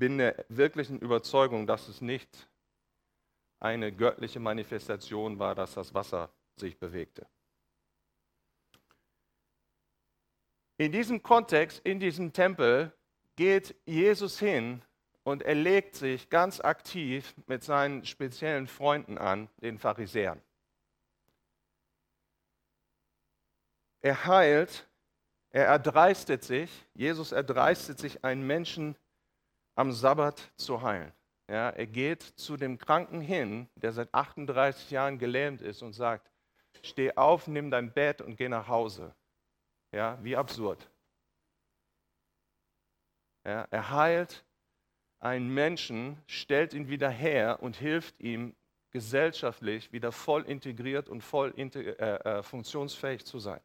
bin 0.00 0.18
der 0.18 0.44
wirklichen 0.48 0.98
Überzeugung, 0.98 1.66
dass 1.66 1.86
es 1.86 2.00
nicht 2.00 2.48
eine 3.60 3.92
göttliche 3.92 4.40
Manifestation 4.40 5.38
war, 5.38 5.54
dass 5.54 5.74
das 5.74 5.92
Wasser 5.94 6.32
sich 6.56 6.78
bewegte. 6.78 7.28
In 10.78 10.90
diesem 10.90 11.22
Kontext, 11.22 11.80
in 11.84 12.00
diesem 12.00 12.32
Tempel, 12.32 12.92
geht 13.36 13.76
Jesus 13.84 14.38
hin 14.38 14.82
und 15.22 15.42
er 15.42 15.54
legt 15.54 15.94
sich 15.94 16.30
ganz 16.30 16.60
aktiv 16.60 17.34
mit 17.46 17.62
seinen 17.62 18.06
speziellen 18.06 18.66
Freunden 18.66 19.18
an, 19.18 19.50
den 19.58 19.78
Pharisäern. 19.78 20.40
Er 24.00 24.24
heilt, 24.24 24.88
er 25.50 25.66
erdreistet 25.66 26.42
sich, 26.42 26.70
Jesus 26.94 27.32
erdreistet 27.32 27.98
sich, 27.98 28.24
einen 28.24 28.46
Menschen 28.46 28.96
am 29.80 29.92
Sabbat 29.92 30.52
zu 30.56 30.82
heilen. 30.82 31.10
Ja, 31.48 31.70
er 31.70 31.86
geht 31.86 32.22
zu 32.22 32.58
dem 32.58 32.76
Kranken 32.76 33.22
hin, 33.22 33.66
der 33.76 33.92
seit 33.92 34.12
38 34.12 34.90
Jahren 34.90 35.18
gelähmt 35.18 35.62
ist 35.62 35.80
und 35.82 35.94
sagt, 35.94 36.30
steh 36.82 37.16
auf, 37.16 37.48
nimm 37.48 37.70
dein 37.70 37.90
Bett 37.90 38.20
und 38.20 38.36
geh 38.36 38.50
nach 38.50 38.68
Hause. 38.68 39.14
Ja, 39.90 40.22
wie 40.22 40.36
absurd. 40.36 40.90
Ja, 43.44 43.66
er 43.70 43.90
heilt 43.90 44.44
einen 45.18 45.48
Menschen, 45.48 46.22
stellt 46.26 46.74
ihn 46.74 46.88
wieder 46.88 47.08
her 47.08 47.62
und 47.62 47.76
hilft 47.76 48.20
ihm 48.20 48.54
gesellschaftlich 48.90 49.92
wieder 49.92 50.12
voll 50.12 50.42
integriert 50.42 51.08
und 51.08 51.22
voll 51.22 51.54
äh, 51.56 51.62
äh, 51.64 52.42
funktionsfähig 52.42 53.24
zu 53.24 53.38
sein. 53.38 53.60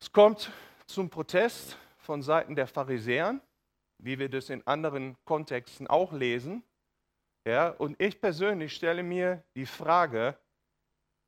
Es 0.00 0.10
kommt 0.10 0.50
zum 0.86 1.10
Protest 1.10 1.76
von 2.06 2.22
Seiten 2.22 2.54
der 2.54 2.66
Pharisäern, 2.66 3.42
wie 3.98 4.18
wir 4.18 4.30
das 4.30 4.48
in 4.48 4.66
anderen 4.66 5.16
Kontexten 5.24 5.86
auch 5.86 6.12
lesen. 6.12 6.62
Ja, 7.46 7.68
und 7.68 8.00
ich 8.00 8.20
persönlich 8.20 8.74
stelle 8.74 9.02
mir 9.02 9.42
die 9.54 9.66
Frage, 9.66 10.36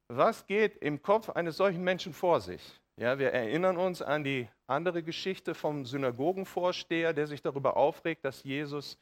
was 0.09 0.47
geht 0.47 0.77
im 0.79 1.03
Kopf 1.03 1.29
eines 1.31 1.57
solchen 1.59 1.85
Menschen 1.85 2.13
vor 2.13 2.41
sich? 2.41 2.81
Ja, 2.97 3.19
wir 3.19 3.33
erinnern 3.33 3.77
uns 3.77 4.03
an 4.03 4.25
die 4.25 4.49
andere 4.67 5.03
Geschichte 5.03 5.55
vom 5.55 5.85
Synagogenvorsteher, 5.85 7.13
der 7.13 7.27
sich 7.27 7.43
darüber 7.43 7.77
aufregt, 7.77 8.25
dass 8.25 8.43
Jesus 8.43 8.99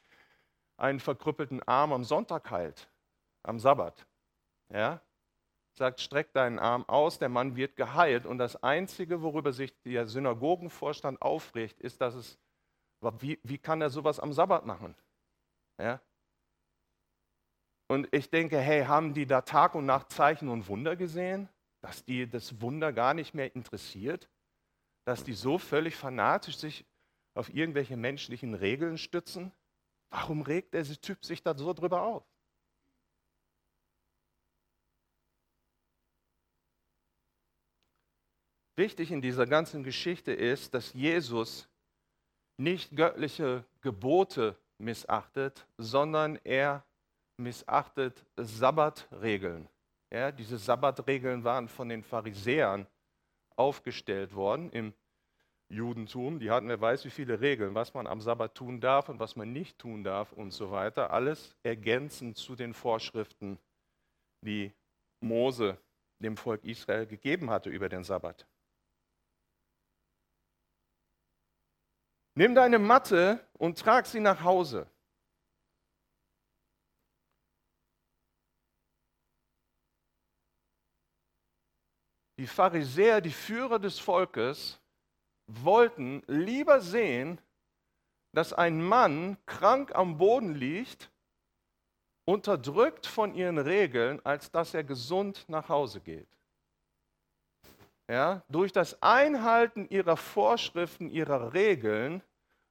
einen 0.77 1.01
verkrüppelten 1.01 1.63
Arm 1.63 1.93
am 1.93 2.05
Sonntag 2.05 2.51
heilt, 2.51 2.91
am 3.43 3.59
Sabbat. 3.59 4.07
Ja? 4.71 5.01
Sagt, 5.79 6.01
streck 6.01 6.33
deinen 6.33 6.59
Arm 6.59 6.89
aus, 6.89 7.19
der 7.19 7.29
Mann 7.29 7.55
wird 7.55 7.77
geheilt. 7.77 8.25
Und 8.25 8.39
das 8.39 8.63
Einzige, 8.63 9.21
worüber 9.21 9.53
sich 9.53 9.75
der 9.83 10.07
Synagogenvorstand 10.07 11.21
aufregt, 11.21 11.81
ist, 11.81 12.01
dass 12.01 12.15
es, 12.15 12.39
wie, 13.19 13.39
wie 13.43 13.59
kann 13.59 13.83
er 13.83 13.91
sowas 13.91 14.19
am 14.19 14.33
Sabbat 14.33 14.65
machen? 14.65 14.95
Ja? 15.79 16.01
Und 17.89 18.09
ich 18.11 18.31
denke, 18.31 18.59
hey, 18.59 18.85
haben 18.87 19.13
die 19.13 19.27
da 19.27 19.43
Tag 19.43 19.75
und 19.75 19.85
Nacht 19.87 20.11
Zeichen 20.11 20.49
und 20.49 20.67
Wunder 20.69 20.97
gesehen? 20.97 21.49
Dass 21.83 22.05
die 22.05 22.29
das 22.29 22.61
Wunder 22.63 22.93
gar 22.93 23.13
nicht 23.13 23.35
mehr 23.35 23.55
interessiert? 23.55 24.31
Dass 25.05 25.25
die 25.25 25.35
so 25.35 25.59
völlig 25.59 25.95
fanatisch 25.95 26.57
sich 26.57 26.87
auf 27.35 27.53
irgendwelche 27.53 27.99
menschlichen 27.99 28.55
Regeln 28.55 28.97
stützen? 28.97 29.53
Warum 30.11 30.41
regt 30.41 30.73
der 30.73 30.85
Typ 30.85 31.25
sich 31.25 31.43
da 31.43 31.55
so 31.57 31.75
drüber 31.75 32.03
auf? 32.03 32.25
Wichtig 38.77 39.11
in 39.11 39.23
dieser 39.23 39.47
ganzen 39.47 39.83
Geschichte 39.83 40.33
ist, 40.33 40.75
dass 40.75 40.93
Jesus 40.93 41.67
nicht 42.59 42.95
göttliche 42.95 43.65
Gebote 43.81 44.55
missachtet, 44.79 45.67
sondern 45.79 46.39
er 46.45 46.85
missachtet 47.39 48.25
Sabbatregeln. 48.37 49.69
Ja, 50.13 50.31
diese 50.31 50.59
Sabbatregeln 50.59 51.43
waren 51.43 51.69
von 51.69 51.89
den 51.89 52.03
Pharisäern 52.03 52.87
aufgestellt 53.57 54.35
worden 54.35 54.71
im 54.71 54.93
Judentum. 55.69 56.39
Die 56.39 56.51
hatten, 56.51 56.69
wer 56.69 56.81
weiß, 56.81 57.05
wie 57.07 57.11
viele 57.11 57.41
Regeln, 57.41 57.75
was 57.75 57.95
man 57.95 58.07
am 58.07 58.21
Sabbat 58.21 58.55
tun 58.55 58.81
darf 58.81 59.09
und 59.09 59.19
was 59.19 59.37
man 59.37 59.53
nicht 59.53 59.79
tun 59.79 60.05
darf 60.05 60.33
und 60.33 60.53
so 60.53 60.71
weiter. 60.71 61.11
Alles 61.11 61.57
ergänzend 61.63 62.37
zu 62.37 62.55
den 62.55 62.75
Vorschriften, 62.75 63.59
die 64.43 64.73
Mose 65.21 65.79
dem 66.19 66.37
Volk 66.37 66.63
Israel 66.65 67.07
gegeben 67.07 67.51
hatte 67.51 67.71
über 67.71 67.89
den 67.89 68.05
Sabbat. 68.05 68.47
Nimm 72.39 72.55
deine 72.55 72.79
Matte 72.79 73.41
und 73.55 73.79
trag 73.79 74.07
sie 74.07 74.21
nach 74.21 74.45
Hause. 74.45 74.87
Die 82.39 82.47
Pharisäer, 82.47 83.23
die 83.23 83.31
Führer 83.31 83.79
des 83.79 83.99
Volkes, 83.99 84.79
wollten 85.47 86.23
lieber 86.27 86.83
sehen, 86.83 87.41
dass 88.33 88.53
ein 88.53 88.83
Mann 88.83 89.39
krank 89.47 89.95
am 89.95 90.19
Boden 90.19 90.55
liegt, 90.55 91.11
unterdrückt 92.27 93.07
von 93.07 93.35
ihren 93.35 93.57
Regeln, 93.57 94.21
als 94.27 94.51
dass 94.51 94.75
er 94.75 94.85
gesund 94.85 95.47
nach 95.49 95.71
Hause 95.71 96.03
geht. 96.03 96.29
Ja, 98.09 98.45
durch 98.49 98.73
das 98.73 99.03
Einhalten 99.03 99.89
ihrer 99.89 100.17
Vorschriften, 100.17 101.09
ihrer 101.09 101.55
Regeln, 101.55 102.23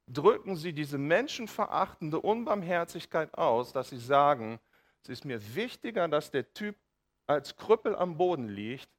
drücken 0.08 0.56
sie 0.56 0.74
diese 0.74 0.98
menschenverachtende 0.98 2.20
Unbarmherzigkeit 2.20 3.34
aus, 3.36 3.74
dass 3.74 3.90
sie 3.90 4.00
sagen, 4.00 4.60
es 5.04 5.10
ist 5.10 5.26
mir 5.26 5.56
wichtiger, 5.56 6.08
dass 6.08 6.32
der 6.32 6.54
Typ 6.54 6.76
als 7.28 7.56
Krüppel 7.56 7.96
am 7.96 8.18
Boden 8.18 8.48
liegt, 8.50 8.90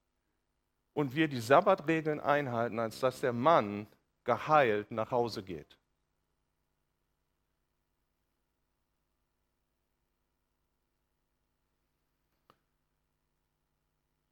und 0.96 1.14
wir 1.14 1.28
die 1.28 1.40
Sabbatregeln 1.40 2.20
einhalten, 2.20 2.78
als 2.78 3.00
dass 3.00 3.20
der 3.20 3.34
Mann 3.34 3.86
geheilt 4.24 4.90
nach 4.90 5.10
Hause 5.10 5.42
geht. 5.42 5.78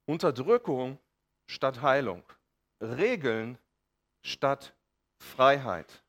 Unterdrückung 0.06 0.98
statt 1.46 1.82
Heilung. 1.82 2.24
Regeln 2.80 3.58
statt 4.22 4.74
Freiheit. 5.18 6.03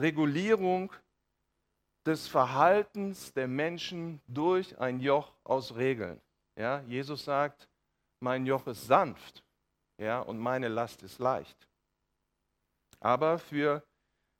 Regulierung 0.00 0.92
des 2.06 2.26
Verhaltens 2.26 3.32
der 3.32 3.48
Menschen 3.48 4.20
durch 4.26 4.78
ein 4.78 5.00
Joch 5.00 5.32
aus 5.44 5.76
Regeln. 5.76 6.20
Ja, 6.56 6.80
Jesus 6.82 7.24
sagt, 7.24 7.68
mein 8.20 8.46
Joch 8.46 8.66
ist 8.66 8.86
sanft 8.86 9.44
ja, 9.98 10.20
und 10.20 10.38
meine 10.38 10.68
Last 10.68 11.02
ist 11.02 11.18
leicht. 11.18 11.68
Aber 13.00 13.38
für 13.38 13.82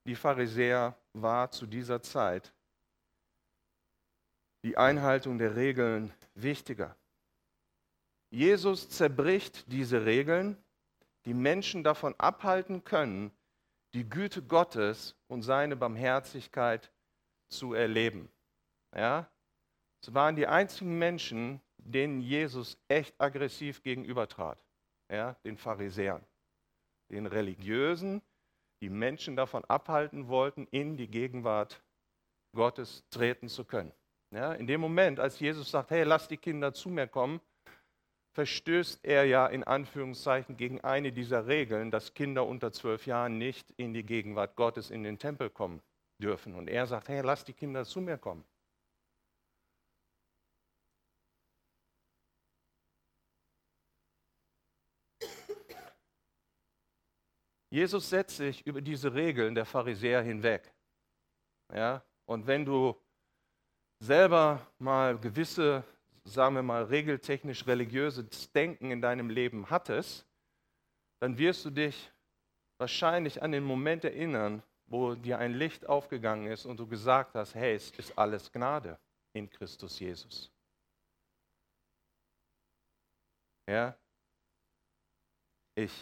die 0.06 0.14
Pharisäer 0.14 0.96
war 1.12 1.50
zu 1.50 1.66
dieser 1.66 2.00
Zeit 2.00 2.52
die 4.64 4.76
Einhaltung 4.76 5.38
der 5.38 5.54
Regeln 5.54 6.12
wichtiger. 6.34 6.96
Jesus 8.30 8.88
zerbricht 8.88 9.70
diese 9.70 10.04
Regeln, 10.04 10.56
die 11.24 11.34
Menschen 11.34 11.84
davon 11.84 12.14
abhalten 12.18 12.84
können, 12.84 13.30
die 13.94 14.08
Güte 14.08 14.42
Gottes 14.42 15.16
und 15.28 15.42
seine 15.42 15.76
Barmherzigkeit 15.76 16.92
zu 17.48 17.74
erleben. 17.74 18.30
Ja? 18.94 19.30
Es 20.02 20.14
waren 20.14 20.36
die 20.36 20.46
einzigen 20.46 20.98
Menschen, 20.98 21.60
denen 21.78 22.20
Jesus 22.20 22.78
echt 22.88 23.18
aggressiv 23.20 23.82
gegenübertrat, 23.82 24.64
ja, 25.10 25.34
den 25.44 25.56
Pharisäern, 25.56 26.24
den 27.10 27.26
Religiösen, 27.26 28.22
die 28.82 28.90
Menschen 28.90 29.36
davon 29.36 29.64
abhalten 29.64 30.28
wollten, 30.28 30.66
in 30.70 30.96
die 30.96 31.08
Gegenwart 31.08 31.82
Gottes 32.54 33.04
treten 33.10 33.48
zu 33.48 33.64
können. 33.64 33.92
Ja, 34.30 34.52
in 34.52 34.66
dem 34.66 34.80
Moment, 34.80 35.18
als 35.20 35.40
Jesus 35.40 35.70
sagt, 35.70 35.90
hey, 35.90 36.04
lass 36.04 36.28
die 36.28 36.36
Kinder 36.36 36.72
zu 36.74 36.90
mir 36.90 37.08
kommen, 37.08 37.40
verstößt 38.38 39.04
er 39.04 39.24
ja 39.24 39.48
in 39.48 39.64
Anführungszeichen 39.64 40.56
gegen 40.56 40.80
eine 40.82 41.10
dieser 41.10 41.48
Regeln, 41.48 41.90
dass 41.90 42.14
Kinder 42.14 42.46
unter 42.46 42.70
zwölf 42.70 43.04
Jahren 43.04 43.36
nicht 43.36 43.72
in 43.72 43.92
die 43.92 44.04
Gegenwart 44.04 44.54
Gottes 44.54 44.90
in 44.90 45.02
den 45.02 45.18
Tempel 45.18 45.50
kommen 45.50 45.82
dürfen. 46.22 46.54
Und 46.54 46.68
er 46.68 46.86
sagt, 46.86 47.08
hey, 47.08 47.20
lass 47.22 47.44
die 47.44 47.52
Kinder 47.52 47.84
zu 47.84 48.00
mir 48.00 48.16
kommen. 48.16 48.44
Jesus 57.70 58.08
setzt 58.08 58.36
sich 58.36 58.64
über 58.64 58.80
diese 58.80 59.12
Regeln 59.14 59.56
der 59.56 59.64
Pharisäer 59.64 60.22
hinweg. 60.22 60.72
Ja? 61.74 62.04
Und 62.24 62.46
wenn 62.46 62.64
du 62.64 62.96
selber 63.98 64.64
mal 64.78 65.18
gewisse, 65.18 65.82
sagen 66.32 66.54
wir 66.54 66.62
mal, 66.62 66.84
regeltechnisch 66.84 67.66
religiöses 67.66 68.52
Denken 68.52 68.90
in 68.90 69.00
deinem 69.00 69.30
Leben 69.30 69.70
hattest, 69.70 70.26
dann 71.20 71.38
wirst 71.38 71.64
du 71.64 71.70
dich 71.70 72.10
wahrscheinlich 72.78 73.42
an 73.42 73.52
den 73.52 73.64
Moment 73.64 74.04
erinnern, 74.04 74.62
wo 74.86 75.14
dir 75.14 75.38
ein 75.38 75.54
Licht 75.54 75.86
aufgegangen 75.86 76.46
ist 76.46 76.64
und 76.64 76.78
du 76.78 76.86
gesagt 76.86 77.34
hast, 77.34 77.54
hey, 77.54 77.74
es 77.74 77.90
ist 77.90 78.16
alles 78.16 78.50
Gnade 78.50 78.98
in 79.32 79.50
Christus 79.50 79.98
Jesus. 79.98 80.50
Ja? 83.68 83.96
Ich 85.74 85.92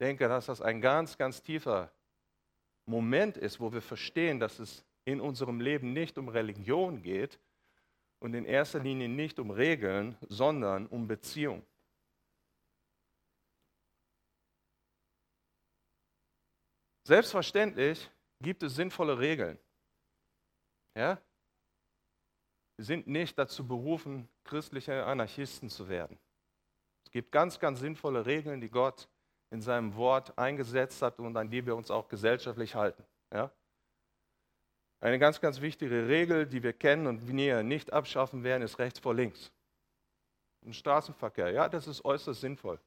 denke, 0.00 0.26
dass 0.26 0.46
das 0.46 0.62
ein 0.62 0.80
ganz, 0.80 1.18
ganz 1.18 1.42
tiefer 1.42 1.92
Moment 2.86 3.36
ist, 3.36 3.60
wo 3.60 3.72
wir 3.72 3.82
verstehen, 3.82 4.40
dass 4.40 4.58
es 4.58 4.84
in 5.04 5.20
unserem 5.20 5.60
Leben 5.60 5.92
nicht 5.92 6.18
um 6.18 6.28
Religion 6.28 7.02
geht 7.02 7.38
und 8.20 8.34
in 8.34 8.44
erster 8.44 8.78
Linie 8.78 9.08
nicht 9.08 9.38
um 9.38 9.50
Regeln, 9.50 10.16
sondern 10.28 10.86
um 10.86 11.08
Beziehung. 11.08 11.66
Selbstverständlich 17.04 18.08
gibt 18.40 18.62
es 18.62 18.76
sinnvolle 18.76 19.18
Regeln. 19.18 19.58
Ja? 20.94 21.20
Wir 22.76 22.84
sind 22.84 23.06
nicht 23.06 23.38
dazu 23.38 23.66
berufen, 23.66 24.28
christliche 24.44 25.04
Anarchisten 25.04 25.68
zu 25.68 25.88
werden. 25.88 26.18
Es 27.04 27.10
gibt 27.10 27.32
ganz, 27.32 27.58
ganz 27.58 27.80
sinnvolle 27.80 28.24
Regeln, 28.26 28.60
die 28.60 28.70
Gott 28.70 29.08
in 29.50 29.60
seinem 29.60 29.96
Wort 29.96 30.38
eingesetzt 30.38 31.02
hat 31.02 31.18
und 31.18 31.36
an 31.36 31.50
die 31.50 31.66
wir 31.66 31.74
uns 31.74 31.90
auch 31.90 32.08
gesellschaftlich 32.08 32.74
halten. 32.74 33.04
Ja? 33.32 33.50
Eine 35.00 35.18
ganz, 35.18 35.40
ganz 35.40 35.62
wichtige 35.62 36.08
Regel, 36.08 36.46
die 36.46 36.62
wir 36.62 36.74
kennen 36.74 37.06
und 37.06 37.26
wir 37.26 37.62
nicht 37.62 37.92
abschaffen 37.92 38.44
werden, 38.44 38.62
ist 38.62 38.78
rechts 38.78 38.98
vor 38.98 39.14
links. 39.14 39.50
Im 40.62 40.74
Straßenverkehr, 40.74 41.50
ja, 41.50 41.68
das 41.70 41.86
ist 41.86 42.04
äußerst 42.04 42.42
sinnvoll. 42.42 42.78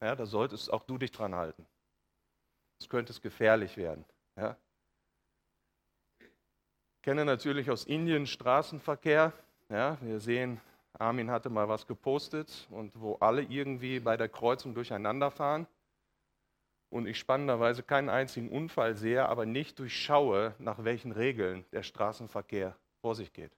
Ja, 0.00 0.16
da 0.16 0.24
solltest 0.24 0.72
auch 0.72 0.82
du 0.84 0.96
dich 0.96 1.12
dran 1.12 1.34
halten. 1.34 1.66
Es 2.80 2.88
könnte 2.88 3.12
es 3.12 3.20
gefährlich 3.20 3.76
werden. 3.76 4.06
Ja. 4.36 4.56
Ich 6.20 7.02
kenne 7.02 7.26
natürlich 7.26 7.70
aus 7.70 7.84
Indien 7.84 8.26
Straßenverkehr. 8.26 9.34
Ja, 9.68 9.98
wir 10.00 10.20
sehen, 10.20 10.58
Armin 10.94 11.30
hatte 11.30 11.50
mal 11.50 11.68
was 11.68 11.86
gepostet 11.86 12.66
und 12.70 12.98
wo 12.98 13.16
alle 13.16 13.42
irgendwie 13.42 14.00
bei 14.00 14.16
der 14.16 14.30
Kreuzung 14.30 14.74
durcheinander 14.74 15.30
fahren 15.30 15.66
und 16.90 17.06
ich 17.06 17.18
spannenderweise 17.18 17.82
keinen 17.82 18.08
einzigen 18.08 18.50
Unfall 18.50 18.96
sehe, 18.96 19.26
aber 19.28 19.46
nicht 19.46 19.78
durchschaue, 19.78 20.54
nach 20.58 20.84
welchen 20.84 21.12
Regeln 21.12 21.64
der 21.72 21.82
Straßenverkehr 21.84 22.76
vor 23.00 23.14
sich 23.14 23.32
geht. 23.32 23.52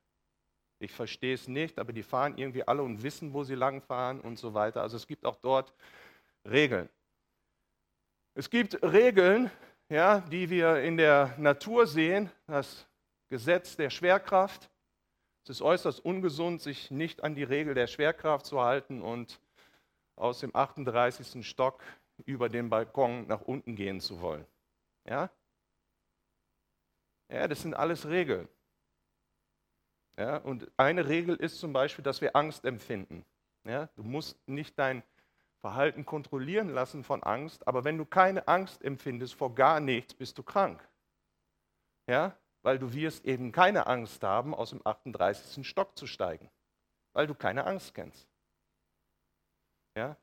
Ich 0.79 0.93
verstehe 0.93 1.35
es 1.35 1.49
nicht, 1.49 1.79
aber 1.79 1.93
die 1.93 2.03
fahren 2.03 2.37
irgendwie 2.37 2.67
alle 2.67 2.83
und 2.83 3.03
wissen, 3.03 3.33
wo 3.33 3.45
sie 3.45 3.55
lang 3.55 3.83
fahren 3.83 4.21
und 4.21 4.39
so 4.39 4.53
weiter. 4.53 4.83
Also 4.83 4.97
es 4.97 5.07
gibt 5.07 5.25
auch 5.25 5.37
dort 5.37 5.73
Regeln. 6.45 6.89
Es 8.35 8.51
gibt 8.51 8.83
Regeln, 8.83 9.51
ja, 9.89 10.21
die 10.21 10.51
wir 10.51 10.83
in 10.83 10.97
der 10.97 11.35
Natur 11.39 11.87
sehen, 11.87 12.31
das 12.47 12.87
Gesetz 13.29 13.77
der 13.77 13.91
Schwerkraft. 13.91 14.71
Es 15.45 15.51
ist 15.51 15.63
äußerst 15.63 16.05
ungesund, 16.05 16.61
sich 16.61 16.91
nicht 16.91 17.23
an 17.23 17.35
die 17.35 17.43
Regel 17.45 17.75
der 17.75 17.87
Schwerkraft 17.87 18.47
zu 18.47 18.61
halten 18.61 19.03
und 19.03 19.41
aus 20.17 20.41
dem 20.41 20.55
38. 20.55 21.47
Stock 21.47 21.83
über 22.23 22.49
den 22.49 22.71
Balkon 22.71 23.27
nach 23.27 23.43
unten 23.43 23.77
gehen 23.77 24.01
zu 24.01 24.21
wollen. 24.21 24.47
Ja? 25.05 25.31
Ja, 27.29 27.49
das 27.49 27.63
sind 27.63 27.75
alles 27.75 28.07
Regeln. 28.07 28.49
Ja, 30.19 30.37
und 30.37 30.71
eine 30.77 31.09
Regel 31.09 31.37
ist 31.37 31.59
zum 31.59 31.73
Beispiel, 31.73 32.05
dass 32.05 32.21
wir 32.21 32.37
Angst 32.37 32.65
empfinden. 32.65 33.25
Ja, 33.65 33.87
du 33.97 34.03
musst 34.03 34.37
nicht 34.47 34.79
dein 34.79 35.03
Verhalten 35.61 36.05
kontrollieren 36.05 36.69
lassen 36.69 37.05
von 37.05 37.23
Angst, 37.23 37.67
aber 37.67 37.85
wenn 37.85 37.97
du 37.97 38.05
keine 38.05 38.49
Angst 38.49 38.83
empfindest 38.83 39.35
vor 39.35 39.55
gar 39.55 39.81
nichts, 39.81 40.13
bist 40.13 40.37
du 40.37 40.43
krank. 40.43 40.87
Ja, 42.09 42.37
weil 42.63 42.79
du 42.79 42.93
wirst 42.93 43.25
eben 43.25 43.53
keine 43.53 43.87
Angst 43.87 44.23
haben, 44.23 44.55
aus 44.55 44.71
dem 44.71 44.85
38. 44.85 45.67
Stock 45.67 45.97
zu 45.97 46.07
steigen, 46.07 46.51
weil 47.13 47.27
du 47.27 47.35
keine 47.35 47.65
Angst 47.65 47.95
kennst. 47.95 48.29
Ja, 49.97 50.17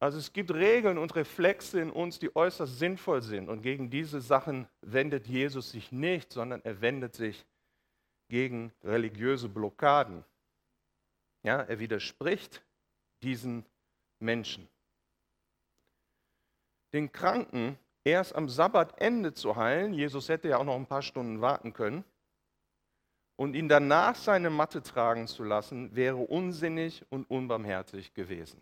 also 0.00 0.16
es 0.16 0.32
gibt 0.32 0.50
Regeln 0.52 0.96
und 0.96 1.14
Reflexe 1.14 1.78
in 1.78 1.90
uns, 1.90 2.18
die 2.18 2.34
äußerst 2.34 2.78
sinnvoll 2.78 3.20
sind. 3.20 3.50
Und 3.50 3.60
gegen 3.60 3.90
diese 3.90 4.22
Sachen 4.22 4.66
wendet 4.80 5.26
Jesus 5.26 5.70
sich 5.70 5.92
nicht, 5.92 6.32
sondern 6.32 6.62
er 6.64 6.80
wendet 6.80 7.14
sich 7.14 7.44
gegen 8.30 8.72
religiöse 8.82 9.50
Blockaden. 9.50 10.24
Ja, 11.42 11.60
er 11.60 11.78
widerspricht 11.78 12.62
diesen 13.22 13.66
Menschen. 14.20 14.66
Den 16.94 17.12
Kranken 17.12 17.78
erst 18.02 18.34
am 18.34 18.48
Sabbatende 18.48 19.34
zu 19.34 19.56
heilen, 19.56 19.92
Jesus 19.92 20.30
hätte 20.30 20.48
ja 20.48 20.56
auch 20.56 20.64
noch 20.64 20.76
ein 20.76 20.86
paar 20.86 21.02
Stunden 21.02 21.42
warten 21.42 21.74
können, 21.74 22.04
und 23.36 23.54
ihn 23.54 23.68
danach 23.68 24.16
seine 24.16 24.50
Matte 24.50 24.82
tragen 24.82 25.26
zu 25.26 25.44
lassen, 25.44 25.94
wäre 25.94 26.16
unsinnig 26.16 27.04
und 27.10 27.30
unbarmherzig 27.30 28.12
gewesen. 28.12 28.60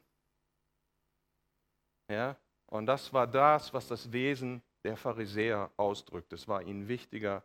Ja? 2.09 2.37
Und 2.67 2.87
das 2.87 3.13
war 3.13 3.27
das, 3.27 3.73
was 3.73 3.87
das 3.89 4.13
Wesen 4.13 4.63
der 4.85 4.97
Pharisäer 4.97 5.71
ausdrückt. 5.77 6.33
Es 6.33 6.49
war 6.49 6.63
ihnen 6.63 6.89
wichtiger, 6.89 7.43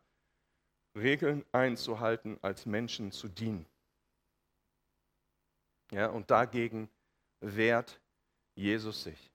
Regeln 0.96 1.44
einzuhalten, 1.52 2.38
als 2.42 2.66
Menschen 2.66 3.12
zu 3.12 3.28
dienen. 3.28 3.66
Ja, 5.92 6.08
und 6.08 6.30
dagegen 6.30 6.90
wehrt 7.40 8.00
Jesus 8.56 9.04
sich. 9.04 9.32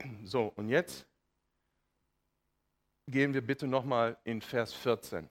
So, 0.24 0.52
und 0.56 0.68
jetzt 0.68 1.06
gehen 3.08 3.34
wir 3.34 3.44
bitte 3.44 3.66
nochmal 3.66 4.16
in 4.24 4.40
Vers 4.40 4.72
14. 4.74 5.28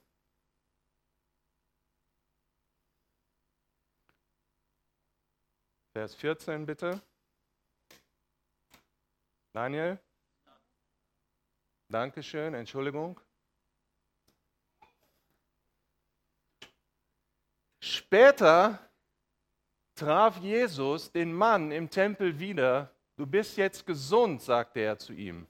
Vers 5.93 6.15
14 6.15 6.65
bitte. 6.65 7.01
Daniel? 9.57 9.99
Dankeschön, 11.89 12.53
Entschuldigung. 12.53 13.19
Später 17.81 18.77
traf 19.95 20.37
Jesus 20.37 21.11
den 21.11 21.33
Mann 21.33 21.71
im 21.71 21.89
Tempel 21.89 22.37
wieder. 22.37 22.95
Du 23.15 23.25
bist 23.25 23.57
jetzt 23.57 23.83
gesund, 23.87 24.43
sagte 24.43 24.81
er 24.81 24.99
zu 24.99 25.13
ihm. 25.13 25.47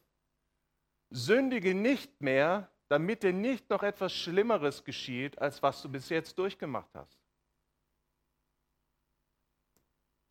Sündige 1.09 1.75
nicht 1.75 2.21
mehr, 2.21 2.71
damit 2.87 3.23
dir 3.23 3.33
nicht 3.33 3.69
noch 3.69 3.83
etwas 3.83 4.13
Schlimmeres 4.13 4.85
geschieht, 4.85 5.37
als 5.37 5.61
was 5.61 5.81
du 5.81 5.89
bis 5.89 6.07
jetzt 6.07 6.39
durchgemacht 6.39 6.95
hast. 6.95 7.19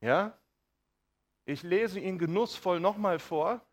Ja? 0.00 0.32
Ich 1.44 1.62
lese 1.62 2.00
ihn 2.00 2.18
genussvoll 2.18 2.80
nochmal 2.80 3.18
vor. 3.18 3.65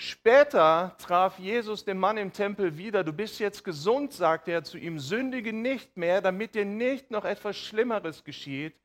Später 0.00 0.96
traf 0.98 1.40
Jesus 1.40 1.84
den 1.84 1.98
Mann 1.98 2.18
im 2.18 2.32
Tempel 2.32 2.78
wieder. 2.78 3.02
Du 3.02 3.12
bist 3.12 3.40
jetzt 3.40 3.64
gesund, 3.64 4.12
sagte 4.12 4.52
er 4.52 4.62
zu 4.62 4.78
ihm. 4.78 5.00
Sündige 5.00 5.52
nicht 5.52 5.96
mehr, 5.96 6.22
damit 6.22 6.54
dir 6.54 6.64
nicht 6.64 7.10
noch 7.10 7.24
etwas 7.24 7.56
Schlimmeres 7.56 8.22
geschieht, 8.22 8.80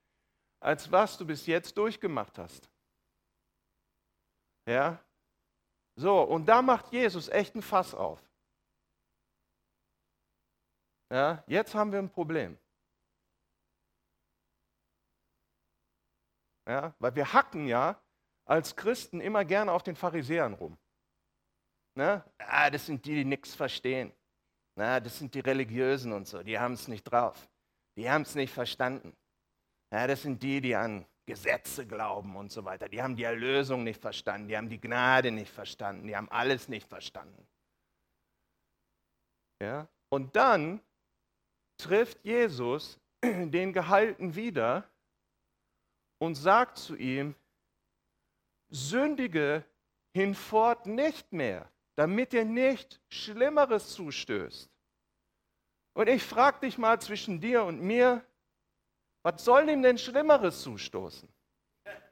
als 0.59 0.91
was 0.91 1.19
du 1.19 1.27
bis 1.27 1.45
jetzt 1.45 1.77
durchgemacht 1.77 2.39
hast. 2.39 2.67
Ja? 4.65 4.99
So, 5.95 6.23
und 6.23 6.47
da 6.47 6.63
macht 6.63 6.91
Jesus 6.91 7.29
echt 7.29 7.53
ein 7.53 7.61
Fass 7.61 7.93
auf. 7.93 8.19
Ja, 11.11 11.43
jetzt 11.45 11.75
haben 11.75 11.91
wir 11.91 11.99
ein 11.99 12.09
Problem. 12.09 12.57
Ja, 16.65 16.95
weil 16.97 17.13
wir 17.13 17.33
hacken 17.33 17.67
ja 17.67 18.01
als 18.45 18.75
Christen 18.75 19.21
immer 19.21 19.45
gerne 19.45 19.71
auf 19.71 19.83
den 19.83 19.95
Pharisäern 19.95 20.55
rum. 20.55 20.75
Ne? 21.95 22.23
Ah, 22.39 22.69
das 22.69 22.85
sind 22.85 23.05
die, 23.05 23.15
die 23.15 23.25
nichts 23.25 23.53
verstehen. 23.53 24.11
Na, 24.75 24.99
das 24.99 25.19
sind 25.19 25.33
die 25.35 25.39
Religiösen 25.39 26.11
und 26.13 26.27
so, 26.27 26.41
die 26.41 26.57
haben 26.57 26.73
es 26.73 26.87
nicht 26.87 27.03
drauf. 27.03 27.47
Die 27.95 28.09
haben 28.09 28.23
es 28.23 28.33
nicht 28.33 28.51
verstanden. 28.51 29.15
Ja, 29.91 30.07
das 30.07 30.23
sind 30.23 30.41
die, 30.41 30.61
die 30.61 30.75
an 30.75 31.05
Gesetze 31.25 31.85
glauben 31.85 32.35
und 32.35 32.51
so 32.51 32.65
weiter. 32.65 32.89
Die 32.89 33.01
haben 33.01 33.15
die 33.15 33.23
Erlösung 33.23 33.83
nicht 33.83 34.01
verstanden, 34.01 34.47
die 34.47 34.57
haben 34.57 34.69
die 34.69 34.81
Gnade 34.81 35.31
nicht 35.31 35.51
verstanden, 35.51 36.07
die 36.07 36.15
haben 36.15 36.29
alles 36.29 36.67
nicht 36.67 36.87
verstanden. 36.87 37.47
Ja? 39.61 39.87
Und 40.09 40.35
dann 40.35 40.81
trifft 41.77 42.25
Jesus 42.25 42.99
den 43.23 43.71
Gehalten 43.71 44.35
wieder 44.35 44.89
und 46.17 46.35
sagt 46.35 46.77
zu 46.77 46.95
ihm, 46.95 47.35
sündige 48.69 49.63
hinfort 50.13 50.87
nicht 50.87 51.31
mehr, 51.31 51.69
damit 51.95 52.33
dir 52.33 52.45
nicht 52.45 53.01
Schlimmeres 53.09 53.93
zustößt. 53.93 54.69
Und 55.95 56.09
ich 56.09 56.23
frage 56.23 56.61
dich 56.61 56.77
mal 56.77 56.99
zwischen 56.99 57.39
dir 57.39 57.63
und 57.63 57.81
mir, 57.81 58.25
was 59.23 59.43
soll 59.45 59.69
ihm 59.69 59.81
denn 59.81 59.97
Schlimmeres 59.97 60.61
zustoßen? 60.61 61.29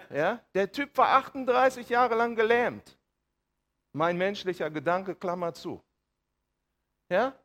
Ja? 0.09 0.43
Der 0.53 0.71
Typ 0.71 0.95
war 0.97 1.09
38 1.09 1.89
Jahre 1.89 2.15
lang 2.15 2.35
gelähmt. 2.35 2.97
Mein 3.93 4.17
menschlicher 4.17 4.69
Gedanke, 4.69 5.15
Klammer 5.15 5.53
zu. 5.53 5.83
Ja? 7.09 7.35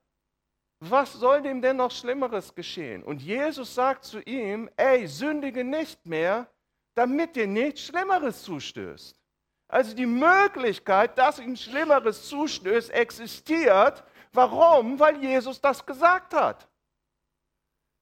Was 0.81 1.14
soll 1.14 1.42
dem 1.42 1.62
denn 1.62 1.79
noch 1.79 1.90
Schlimmeres 1.90 2.55
geschehen? 2.55 3.03
Und 3.03 3.22
Jesus 3.22 3.75
sagt 3.75 4.05
zu 4.05 4.20
ihm, 4.20 4.70
ey, 4.77 5.07
sündige 5.07 5.64
nicht 5.64 6.05
mehr, 6.07 6.51
damit 6.94 7.35
dir 7.35 7.46
nichts 7.46 7.83
Schlimmeres 7.83 8.42
zustößt. 8.42 9.16
Also 9.69 9.95
die 9.95 10.07
Möglichkeit, 10.07 11.19
dass 11.19 11.39
ihm 11.39 11.57
Schlimmeres 11.57 12.29
zustößt, 12.29 12.91
existiert. 12.91 14.05
Warum? 14.33 14.99
Weil 14.99 15.23
Jesus 15.23 15.61
das 15.61 15.85
gesagt 15.85 16.35
hat. 16.35 16.69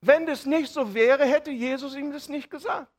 Wenn 0.01 0.27
das 0.27 0.45
nicht 0.45 0.71
so 0.71 0.93
wäre, 0.93 1.25
hätte 1.25 1.51
Jesus 1.51 1.95
ihm 1.95 2.13
das 2.13 2.29
nicht 2.29 2.51
gesagt. 2.51 2.94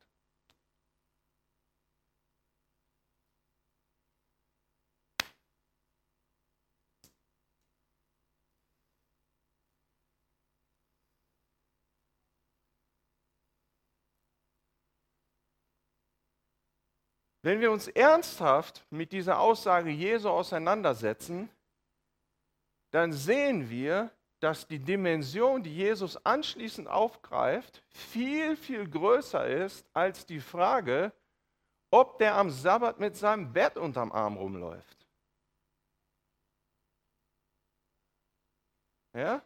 Wenn 17.46 17.60
wir 17.60 17.70
uns 17.70 17.86
ernsthaft 17.86 18.84
mit 18.90 19.12
dieser 19.12 19.38
Aussage 19.38 19.88
Jesu 19.88 20.28
auseinandersetzen, 20.28 21.48
dann 22.90 23.12
sehen 23.12 23.70
wir, 23.70 24.10
dass 24.40 24.66
die 24.66 24.80
Dimension, 24.80 25.62
die 25.62 25.72
Jesus 25.72 26.16
anschließend 26.26 26.88
aufgreift, 26.88 27.84
viel, 27.86 28.56
viel 28.56 28.90
größer 28.90 29.46
ist 29.46 29.86
als 29.92 30.26
die 30.26 30.40
Frage, 30.40 31.12
ob 31.92 32.18
der 32.18 32.34
am 32.34 32.50
Sabbat 32.50 32.98
mit 32.98 33.16
seinem 33.16 33.52
Bett 33.52 33.76
unterm 33.76 34.10
Arm 34.10 34.36
rumläuft. 34.36 35.06
Ja? 39.14 39.40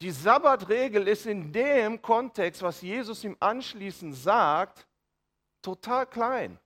Die 0.00 0.10
Sabbatregel 0.10 1.06
ist 1.06 1.26
in 1.26 1.52
dem 1.52 2.00
Kontext, 2.00 2.62
was 2.62 2.80
Jesus 2.80 3.22
ihm 3.24 3.36
anschließend 3.38 4.16
sagt, 4.16 4.86
total 5.62 6.06
klein. 6.06 6.58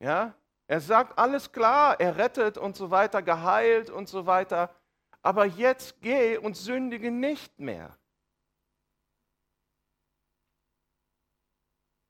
Ja? 0.00 0.34
Er 0.66 0.80
sagt 0.80 1.18
alles 1.18 1.52
klar, 1.52 2.00
er 2.00 2.16
rettet 2.16 2.56
und 2.56 2.76
so 2.76 2.90
weiter, 2.90 3.22
geheilt 3.22 3.90
und 3.90 4.08
so 4.08 4.26
weiter, 4.26 4.74
aber 5.20 5.44
jetzt 5.44 6.00
geh 6.00 6.38
und 6.38 6.56
sündige 6.56 7.10
nicht 7.10 7.58
mehr. 7.58 7.96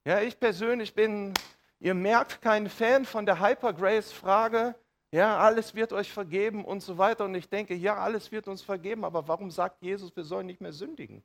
Ja, 0.04 0.20
ich 0.20 0.38
persönlich 0.38 0.94
bin, 0.94 1.34
ihr 1.78 1.94
merkt, 1.94 2.40
kein 2.40 2.68
Fan 2.68 3.04
von 3.04 3.26
der 3.26 3.40
Hyper-Grace-Frage, 3.40 4.74
ja, 5.12 5.38
alles 5.38 5.74
wird 5.74 5.92
euch 5.92 6.10
vergeben 6.10 6.64
und 6.64 6.80
so 6.80 6.96
weiter. 6.96 7.26
Und 7.26 7.34
ich 7.34 7.48
denke, 7.48 7.74
ja, 7.74 7.96
alles 7.96 8.32
wird 8.32 8.48
uns 8.48 8.62
vergeben, 8.62 9.04
aber 9.04 9.28
warum 9.28 9.50
sagt 9.50 9.82
Jesus, 9.82 10.14
wir 10.16 10.24
sollen 10.24 10.46
nicht 10.46 10.62
mehr 10.62 10.72
sündigen? 10.72 11.22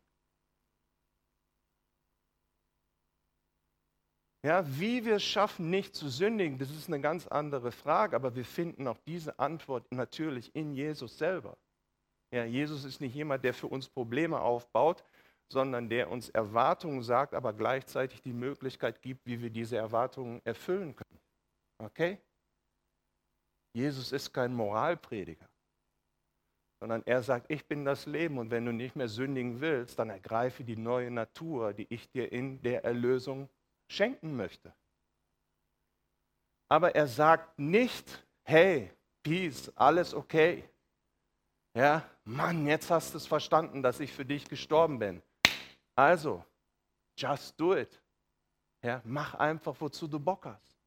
Ja, 4.47 4.63
wie 4.79 5.03
wir 5.03 5.17
es 5.17 5.25
schaffen, 5.25 5.69
nicht 5.69 5.93
zu 5.93 6.07
sündigen, 6.07 6.57
das 6.57 6.69
ist 6.69 6.88
eine 6.88 7.01
ganz 7.01 7.27
andere 7.27 7.73
Frage, 7.73 8.15
aber 8.15 8.33
wir 8.33 8.45
finden 8.45 8.88
auch 8.88 8.97
diese 9.05 9.38
Antwort 9.39 9.91
natürlich 9.91 10.55
in 10.55 10.73
Jesus 10.73 11.17
selber. 11.17 11.57
Ja, 12.31 12.45
Jesus 12.45 12.86
ist 12.86 13.01
nicht 13.01 13.13
jemand, 13.13 13.43
der 13.43 13.53
für 13.53 13.67
uns 13.67 13.89
Probleme 13.89 14.39
aufbaut, 14.39 15.03
sondern 15.51 15.89
der 15.89 16.10
uns 16.10 16.29
Erwartungen 16.29 17.03
sagt, 17.03 17.33
aber 17.33 17.51
gleichzeitig 17.51 18.21
die 18.21 18.31
Möglichkeit 18.31 19.01
gibt, 19.01 19.25
wie 19.25 19.41
wir 19.41 19.49
diese 19.49 19.75
Erwartungen 19.75 20.39
erfüllen 20.45 20.95
können. 20.95 21.19
Okay? 21.83 22.17
Jesus 23.73 24.13
ist 24.13 24.31
kein 24.31 24.53
Moralprediger, 24.53 25.49
sondern 26.79 27.03
er 27.05 27.21
sagt, 27.21 27.51
ich 27.51 27.65
bin 27.67 27.83
das 27.83 28.05
Leben 28.05 28.38
und 28.38 28.49
wenn 28.49 28.65
du 28.65 28.71
nicht 28.71 28.95
mehr 28.95 29.10
sündigen 29.10 29.60
willst, 29.60 29.99
dann 29.99 30.10
ergreife 30.10 30.63
die 30.63 30.77
neue 30.77 31.12
Natur, 31.12 31.73
die 31.73 31.88
ich 31.89 32.10
dir 32.10 32.31
in 32.31 32.62
der 32.62 32.86
Erlösung 32.86 33.49
schenken 33.88 34.36
möchte. 34.36 34.73
Aber 36.69 36.95
er 36.95 37.08
sagt 37.08 37.58
nicht, 37.60 38.26
hey, 38.43 38.91
Peace, 39.23 39.71
alles 39.76 40.13
okay. 40.13 40.63
Ja, 41.73 42.10
Mann, 42.23 42.65
jetzt 42.65 42.89
hast 42.89 43.13
du 43.13 43.17
es 43.17 43.28
verstanden, 43.28 43.84
dass 43.84 44.00
ich 44.00 44.12
für 44.12 44.26
dich 44.26 44.47
gestorben 44.47 45.00
bin. 45.00 45.21
Also, 45.95 46.43
just 47.15 47.60
do 47.60 47.76
it. 47.76 48.02
Ja, 48.82 49.02
mach 49.04 49.36
einfach, 49.36 49.76
wozu 49.80 50.08
du 50.08 50.19
Bock 50.19 50.45
hast. 50.45 50.78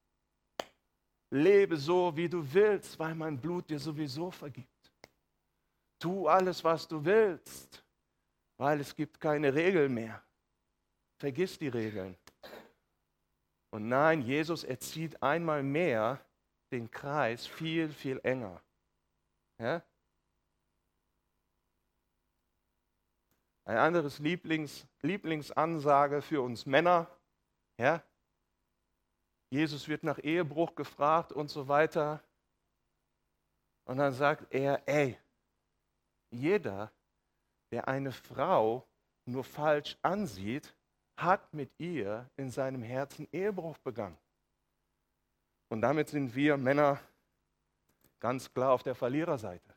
Lebe 1.30 1.76
so, 1.76 2.16
wie 2.16 2.28
du 2.28 2.42
willst, 2.52 2.98
weil 2.98 3.14
mein 3.14 3.40
Blut 3.40 3.70
dir 3.70 3.78
sowieso 3.78 4.30
vergibt. 4.30 4.92
Tu 5.98 6.26
alles, 6.26 6.64
was 6.64 6.88
du 6.88 7.04
willst, 7.04 7.84
weil 8.56 8.80
es 8.80 8.94
gibt 8.94 9.20
keine 9.20 9.54
Regel 9.54 9.88
mehr. 9.88 10.22
Vergiss 11.18 11.58
die 11.58 11.68
Regeln. 11.68 12.16
Und 13.70 13.88
nein, 13.88 14.22
Jesus 14.22 14.64
erzieht 14.64 15.22
einmal 15.22 15.62
mehr 15.62 16.20
den 16.72 16.90
Kreis 16.90 17.46
viel, 17.46 17.88
viel 17.88 18.20
enger. 18.22 18.60
Ja? 19.58 19.82
Ein 23.64 23.76
anderes 23.76 24.18
Lieblings, 24.18 24.86
Lieblingsansage 25.02 26.22
für 26.22 26.42
uns 26.42 26.66
Männer. 26.66 27.08
Ja? 27.78 28.02
Jesus 29.50 29.88
wird 29.88 30.02
nach 30.02 30.18
Ehebruch 30.18 30.74
gefragt 30.74 31.32
und 31.32 31.48
so 31.48 31.68
weiter. 31.68 32.22
Und 33.84 33.98
dann 33.98 34.12
sagt 34.12 34.52
er, 34.52 34.82
ey, 34.86 35.18
jeder, 36.30 36.92
der 37.70 37.88
eine 37.88 38.12
Frau 38.12 38.86
nur 39.24 39.44
falsch 39.44 39.96
ansieht, 40.02 40.74
hat 41.22 41.52
mit 41.52 41.70
ihr 41.78 42.28
in 42.36 42.50
seinem 42.50 42.82
Herzen 42.82 43.28
Ehebruch 43.32 43.78
begangen. 43.78 44.18
Und 45.68 45.82
damit 45.82 46.08
sind 46.08 46.34
wir 46.34 46.56
Männer 46.56 47.00
ganz 48.18 48.52
klar 48.52 48.72
auf 48.72 48.82
der 48.82 48.94
Verliererseite. 48.94 49.74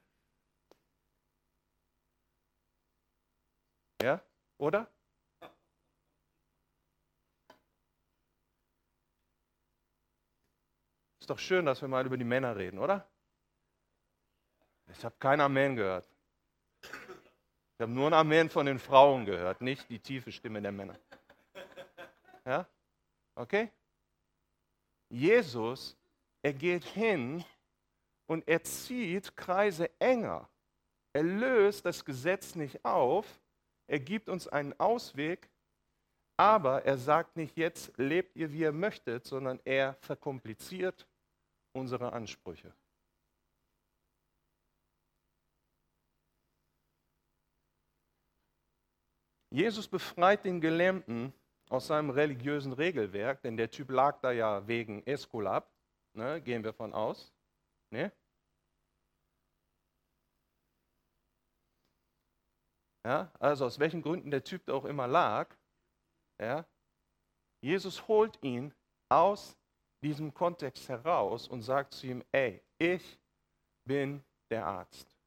Ja, 4.01 4.21
oder? 4.57 4.87
Ist 11.19 11.29
doch 11.29 11.39
schön, 11.39 11.65
dass 11.65 11.81
wir 11.81 11.87
mal 11.87 12.05
über 12.05 12.17
die 12.17 12.25
Männer 12.25 12.57
reden, 12.57 12.79
oder? 12.79 13.07
Ich 14.87 15.05
habe 15.05 15.15
kein 15.19 15.39
Amen 15.39 15.77
gehört. 15.77 16.05
Ich 16.81 17.79
habe 17.79 17.93
nur 17.93 18.07
ein 18.07 18.13
Amen 18.13 18.49
von 18.49 18.65
den 18.65 18.77
Frauen 18.77 19.25
gehört, 19.25 19.61
nicht 19.61 19.89
die 19.89 19.99
tiefe 19.99 20.33
Stimme 20.33 20.61
der 20.61 20.73
Männer. 20.73 20.99
Ja? 22.45 22.67
Okay? 23.35 23.71
Jesus, 25.09 25.97
er 26.41 26.53
geht 26.53 26.83
hin 26.85 27.43
und 28.27 28.47
er 28.47 28.63
zieht 28.63 29.35
Kreise 29.35 29.89
enger. 29.99 30.49
Er 31.13 31.23
löst 31.23 31.85
das 31.85 32.03
Gesetz 32.03 32.55
nicht 32.55 32.83
auf, 32.83 33.39
er 33.87 33.99
gibt 33.99 34.29
uns 34.29 34.47
einen 34.47 34.77
Ausweg, 34.79 35.49
aber 36.37 36.83
er 36.83 36.97
sagt 36.97 37.35
nicht, 37.37 37.55
jetzt 37.57 37.95
lebt 37.97 38.35
ihr, 38.35 38.51
wie 38.51 38.61
ihr 38.61 38.71
möchtet, 38.71 39.25
sondern 39.25 39.59
er 39.65 39.93
verkompliziert 39.95 41.07
unsere 41.73 42.11
Ansprüche. 42.11 42.73
Jesus 49.51 49.87
befreit 49.87 50.45
den 50.45 50.59
Gelähmten 50.59 51.31
aus 51.73 51.87
seinem 51.87 52.11
religiösen 52.11 52.71
Regelwerk, 52.71 53.41
denn 53.41 53.57
der 53.57 53.71
Typ 53.71 53.89
lag 53.89 54.19
da 54.21 54.31
ja 54.31 54.67
wegen 54.67 55.03
Eskulap, 55.07 55.73
ne, 56.13 56.39
gehen 56.39 56.63
wir 56.63 56.71
von 56.71 56.93
aus. 56.93 57.33
Ne? 57.91 58.11
Ja, 63.03 63.31
also 63.39 63.65
aus 63.65 63.79
welchen 63.79 64.03
Gründen 64.03 64.29
der 64.29 64.43
Typ 64.43 64.63
da 64.67 64.73
auch 64.73 64.85
immer 64.85 65.07
lag, 65.07 65.55
ja, 66.39 66.63
Jesus 67.59 68.07
holt 68.07 68.37
ihn 68.43 68.71
aus 69.09 69.57
diesem 70.03 70.31
Kontext 70.31 70.87
heraus 70.87 71.47
und 71.47 71.63
sagt 71.63 71.95
zu 71.95 72.05
ihm, 72.05 72.23
ey, 72.31 72.61
ich 72.77 73.19
bin 73.83 74.23
der 74.51 74.67
Arzt. 74.67 75.17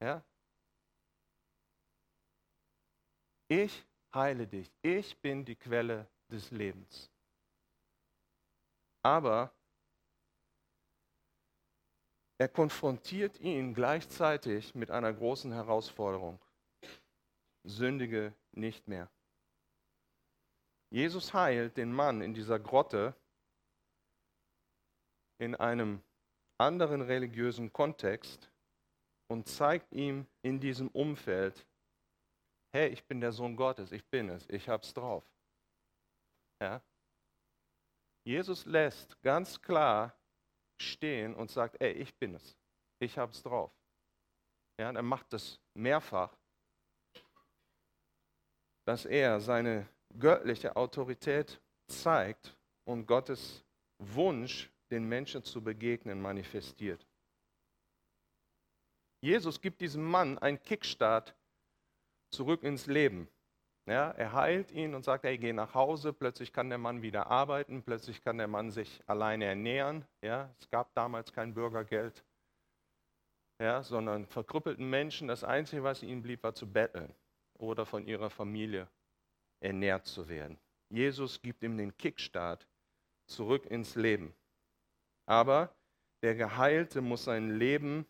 Ja? 0.00 0.22
Ich 3.48 3.86
heile 4.16 4.46
dich. 4.46 4.72
Ich 4.82 5.16
bin 5.20 5.44
die 5.44 5.54
Quelle 5.54 6.08
des 6.28 6.50
Lebens. 6.50 7.10
Aber 9.02 9.52
er 12.38 12.48
konfrontiert 12.48 13.38
ihn 13.40 13.72
gleichzeitig 13.72 14.74
mit 14.74 14.90
einer 14.90 15.12
großen 15.12 15.52
Herausforderung. 15.52 16.38
Sündige 17.64 18.34
nicht 18.52 18.88
mehr. 18.88 19.08
Jesus 20.90 21.32
heilt 21.32 21.76
den 21.76 21.92
Mann 21.92 22.20
in 22.20 22.34
dieser 22.34 22.58
Grotte 22.58 23.14
in 25.38 25.54
einem 25.54 26.02
anderen 26.58 27.02
religiösen 27.02 27.72
Kontext 27.72 28.50
und 29.28 29.48
zeigt 29.48 29.92
ihm 29.92 30.26
in 30.42 30.60
diesem 30.60 30.88
Umfeld, 30.88 31.66
hey, 32.76 32.88
ich 32.88 33.02
bin 33.06 33.22
der 33.22 33.32
Sohn 33.32 33.56
Gottes, 33.56 33.90
ich 33.90 34.04
bin 34.04 34.28
es, 34.28 34.46
ich 34.50 34.68
hab's 34.68 34.92
drauf. 34.92 35.24
Ja? 36.60 36.82
Jesus 38.22 38.66
lässt 38.66 39.20
ganz 39.22 39.62
klar 39.62 40.14
stehen 40.78 41.34
und 41.34 41.50
sagt, 41.50 41.80
ey, 41.80 41.92
ich 41.92 42.14
bin 42.18 42.34
es, 42.34 42.58
ich 43.00 43.16
hab's 43.16 43.42
drauf. 43.42 43.72
Ja, 44.78 44.92
er 44.92 45.02
macht 45.02 45.32
es 45.32 45.58
mehrfach, 45.72 46.36
dass 48.84 49.06
er 49.06 49.40
seine 49.40 49.88
göttliche 50.18 50.76
Autorität 50.76 51.58
zeigt 51.88 52.54
und 52.84 53.06
Gottes 53.06 53.64
Wunsch, 53.98 54.70
den 54.90 55.04
Menschen 55.04 55.42
zu 55.42 55.64
begegnen, 55.64 56.20
manifestiert. 56.20 57.06
Jesus 59.22 59.58
gibt 59.62 59.80
diesem 59.80 60.04
Mann 60.04 60.38
einen 60.38 60.62
Kickstart 60.62 61.34
zurück 62.30 62.62
ins 62.62 62.86
Leben. 62.86 63.28
Ja, 63.88 64.10
er 64.10 64.32
heilt 64.32 64.72
ihn 64.72 64.94
und 64.94 65.04
sagt, 65.04 65.24
hey, 65.24 65.38
geh 65.38 65.52
nach 65.52 65.74
Hause. 65.74 66.12
Plötzlich 66.12 66.52
kann 66.52 66.68
der 66.68 66.78
Mann 66.78 67.02
wieder 67.02 67.28
arbeiten. 67.28 67.82
Plötzlich 67.82 68.20
kann 68.22 68.38
der 68.38 68.48
Mann 68.48 68.72
sich 68.72 69.00
alleine 69.06 69.44
ernähren. 69.44 70.04
Ja, 70.22 70.52
es 70.58 70.68
gab 70.68 70.92
damals 70.94 71.32
kein 71.32 71.54
Bürgergeld, 71.54 72.24
ja, 73.60 73.82
sondern 73.82 74.26
verkrüppelten 74.26 74.88
Menschen, 74.90 75.28
das 75.28 75.44
Einzige, 75.44 75.84
was 75.84 76.02
ihnen 76.02 76.22
blieb, 76.22 76.42
war 76.42 76.54
zu 76.54 76.70
betteln 76.70 77.14
oder 77.58 77.86
von 77.86 78.06
ihrer 78.06 78.28
Familie 78.28 78.88
ernährt 79.60 80.06
zu 80.06 80.28
werden. 80.28 80.58
Jesus 80.90 81.40
gibt 81.40 81.62
ihm 81.62 81.78
den 81.78 81.96
Kickstart 81.96 82.66
zurück 83.26 83.66
ins 83.66 83.94
Leben. 83.94 84.34
Aber 85.26 85.74
der 86.22 86.34
Geheilte 86.34 87.00
muss 87.00 87.24
sein 87.24 87.56
Leben 87.58 88.06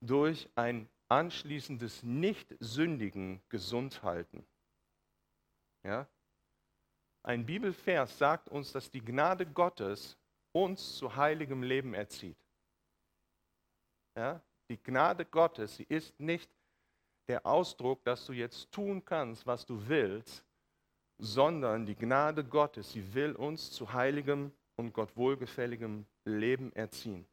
durch 0.00 0.48
ein 0.54 0.88
anschließendes 1.12 2.02
Nicht-Sündigen 2.02 3.42
gesund 3.50 4.02
halten. 4.02 4.46
Ja? 5.84 6.08
Ein 7.22 7.44
Bibelvers 7.44 8.16
sagt 8.16 8.48
uns, 8.48 8.72
dass 8.72 8.90
die 8.90 9.04
Gnade 9.04 9.46
Gottes 9.46 10.16
uns 10.52 10.96
zu 10.96 11.14
heiligem 11.14 11.62
Leben 11.62 11.92
erzieht. 11.92 12.38
Ja? 14.16 14.40
Die 14.70 14.82
Gnade 14.82 15.26
Gottes, 15.26 15.76
sie 15.76 15.84
ist 15.84 16.18
nicht 16.18 16.50
der 17.28 17.44
Ausdruck, 17.44 18.02
dass 18.04 18.24
du 18.24 18.32
jetzt 18.32 18.72
tun 18.72 19.04
kannst, 19.04 19.46
was 19.46 19.66
du 19.66 19.86
willst, 19.86 20.44
sondern 21.18 21.84
die 21.84 21.94
Gnade 21.94 22.42
Gottes, 22.42 22.92
sie 22.92 23.14
will 23.14 23.32
uns 23.36 23.70
zu 23.70 23.92
heiligem 23.92 24.50
und 24.76 24.94
Gott 24.94 25.14
wohlgefälligem 25.14 26.06
Leben 26.24 26.72
erziehen. 26.72 27.26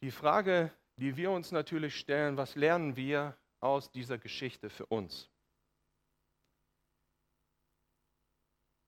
Die 0.00 0.10
Frage, 0.10 0.72
die 0.96 1.16
wir 1.16 1.30
uns 1.30 1.50
natürlich 1.50 1.96
stellen, 1.96 2.36
was 2.36 2.54
lernen 2.54 2.96
wir 2.96 3.36
aus 3.60 3.90
dieser 3.90 4.18
Geschichte 4.18 4.70
für 4.70 4.86
uns? 4.86 5.30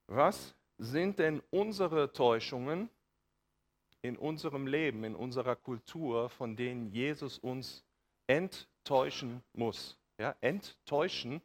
Was 0.07 0.55
sind 0.77 1.19
denn 1.19 1.41
unsere 1.51 2.11
Täuschungen 2.11 2.89
in 4.01 4.17
unserem 4.17 4.67
Leben, 4.67 5.03
in 5.03 5.15
unserer 5.15 5.55
Kultur, 5.55 6.29
von 6.29 6.55
denen 6.55 6.87
Jesus 6.87 7.37
uns 7.39 7.85
enttäuschen 8.27 9.43
muss? 9.53 9.97
Ja, 10.17 10.35
enttäuschen 10.41 11.41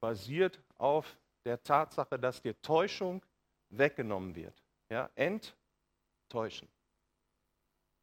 basiert 0.00 0.62
auf 0.76 1.18
der 1.44 1.62
Tatsache, 1.62 2.18
dass 2.18 2.42
dir 2.42 2.60
Täuschung 2.60 3.24
weggenommen 3.70 4.34
wird. 4.34 4.62
Ja, 4.90 5.10
enttäuschen. 5.14 6.68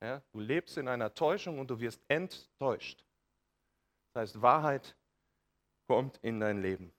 Ja, 0.02 0.22
du 0.32 0.40
lebst 0.40 0.78
in 0.78 0.88
einer 0.88 1.14
Täuschung 1.14 1.60
und 1.60 1.70
du 1.70 1.80
wirst 1.80 2.02
enttäuscht. 2.08 3.04
Das 4.14 4.22
heißt, 4.22 4.42
Wahrheit 4.42 4.96
kommt 5.88 6.18
in 6.22 6.40
dein 6.40 6.62
Leben. 6.62 6.94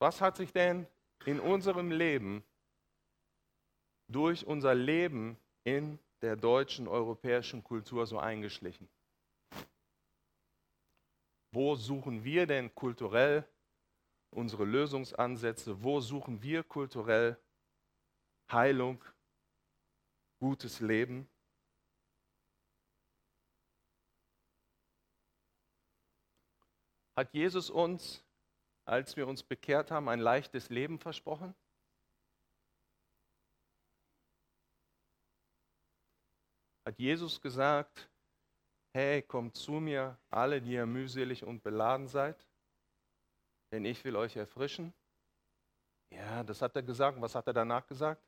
Was 0.00 0.20
hat 0.20 0.36
sich 0.36 0.52
denn 0.52 0.86
in 1.24 1.40
unserem 1.40 1.90
Leben 1.90 2.44
durch 4.08 4.46
unser 4.46 4.74
Leben 4.74 5.36
in 5.64 5.98
der 6.22 6.36
deutschen 6.36 6.86
europäischen 6.86 7.64
Kultur 7.64 8.06
so 8.06 8.18
eingeschlichen? 8.18 8.88
Wo 11.52 11.74
suchen 11.74 12.22
wir 12.22 12.46
denn 12.46 12.74
kulturell 12.74 13.44
unsere 14.30 14.64
Lösungsansätze, 14.64 15.82
wo 15.82 16.00
suchen 16.00 16.42
wir 16.42 16.62
kulturell 16.62 17.38
Heilung, 18.50 19.04
gutes 20.38 20.80
Leben. 20.80 21.28
Hat 27.16 27.34
Jesus 27.34 27.68
uns, 27.68 28.24
als 28.84 29.16
wir 29.16 29.26
uns 29.26 29.42
bekehrt 29.42 29.90
haben, 29.90 30.08
ein 30.08 30.20
leichtes 30.20 30.68
Leben 30.70 30.98
versprochen? 30.98 31.54
Hat 36.86 36.98
Jesus 36.98 37.40
gesagt, 37.40 38.08
hey, 38.94 39.20
kommt 39.20 39.56
zu 39.56 39.72
mir, 39.72 40.16
alle, 40.30 40.62
die 40.62 40.72
ihr 40.72 40.86
mühselig 40.86 41.44
und 41.44 41.62
beladen 41.62 42.06
seid? 42.06 42.48
Denn 43.70 43.84
ich 43.84 44.04
will 44.04 44.16
euch 44.16 44.36
erfrischen. 44.36 44.92
Ja, 46.10 46.42
das 46.42 46.62
hat 46.62 46.74
er 46.76 46.82
gesagt. 46.82 47.20
Was 47.20 47.34
hat 47.34 47.46
er 47.46 47.52
danach 47.52 47.86
gesagt? 47.86 48.22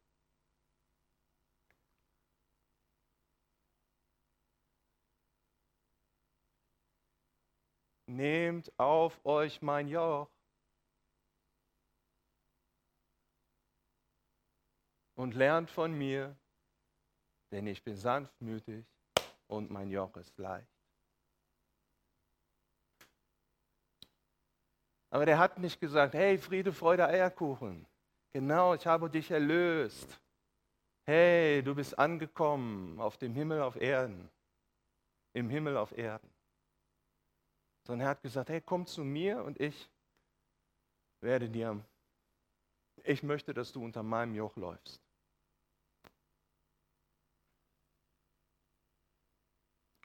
Nehmt 8.07 8.72
auf 8.79 9.24
euch 9.24 9.62
mein 9.62 9.88
Joch 9.88 10.29
und 15.14 15.35
lernt 15.35 15.70
von 15.70 15.96
mir, 15.96 16.37
denn 17.53 17.68
ich 17.68 17.85
bin 17.85 17.96
sanftmütig 17.96 18.85
und 19.46 19.70
mein 19.70 19.90
Joch 19.90 20.16
ist 20.16 20.37
leicht. 20.38 20.79
Aber 25.10 25.26
der 25.26 25.38
hat 25.38 25.58
nicht 25.58 25.80
gesagt, 25.80 26.14
hey, 26.14 26.38
Friede, 26.38 26.72
Freude, 26.72 27.06
Eierkuchen. 27.06 27.86
Genau, 28.32 28.74
ich 28.74 28.86
habe 28.86 29.10
dich 29.10 29.30
erlöst. 29.30 30.20
Hey, 31.04 31.62
du 31.64 31.74
bist 31.74 31.98
angekommen 31.98 33.00
auf 33.00 33.18
dem 33.18 33.34
Himmel 33.34 33.60
auf 33.62 33.74
Erden. 33.74 34.30
Im 35.32 35.50
Himmel 35.50 35.76
auf 35.76 35.96
Erden. 35.96 36.30
Sondern 37.86 38.06
er 38.06 38.10
hat 38.10 38.22
gesagt, 38.22 38.50
hey, 38.50 38.60
komm 38.60 38.86
zu 38.86 39.02
mir 39.02 39.42
und 39.42 39.60
ich 39.60 39.90
werde 41.20 41.50
dir, 41.50 41.84
ich 43.02 43.22
möchte, 43.24 43.52
dass 43.52 43.72
du 43.72 43.82
unter 43.82 44.04
meinem 44.04 44.34
Joch 44.34 44.56
läufst. 44.56 45.00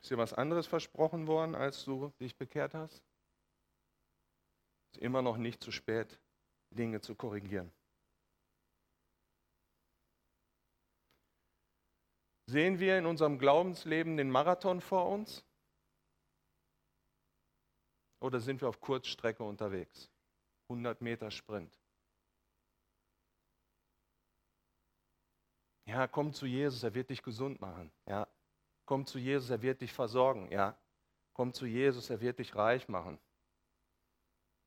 Ist 0.02 0.10
dir 0.10 0.18
was 0.18 0.34
anderes 0.34 0.66
versprochen 0.66 1.28
worden, 1.28 1.54
als 1.54 1.84
du 1.84 2.12
dich 2.20 2.36
bekehrt 2.36 2.74
hast? 2.74 3.04
Ist 4.96 5.02
immer 5.02 5.22
noch 5.22 5.38
nicht 5.38 5.62
zu 5.62 5.72
spät, 5.72 6.20
Dinge 6.70 7.02
zu 7.02 7.16
korrigieren. 7.16 7.72
Sehen 12.48 12.80
wir 12.80 12.98
in 12.98 13.06
unserem 13.06 13.38
Glaubensleben 13.38 14.18
den 14.18 14.30
Marathon 14.30 14.80
vor 14.80 15.10
uns? 15.10 15.44
Oder 18.22 18.40
sind 18.40 18.62
wir 18.62 18.70
auf 18.70 18.80
Kurzstrecke 18.80 19.44
unterwegs? 19.44 20.10
100 20.70 21.02
Meter 21.02 21.30
Sprint. 21.32 21.78
Ja, 25.88 26.08
komm 26.08 26.34
zu 26.34 26.46
Jesus, 26.46 26.84
er 26.84 26.94
wird 26.94 27.10
dich 27.10 27.22
gesund 27.22 27.60
machen. 27.62 27.92
Ja, 28.08 28.28
komm 28.86 29.06
zu 29.06 29.20
Jesus, 29.20 29.50
er 29.50 29.62
wird 29.62 29.82
dich 29.82 29.92
versorgen. 29.92 30.50
Ja, 30.52 30.78
komm 31.34 31.54
zu 31.54 31.66
Jesus, 31.66 32.10
er 32.10 32.22
wird 32.22 32.40
dich 32.40 32.56
reich 32.56 32.88
machen. 32.88 33.20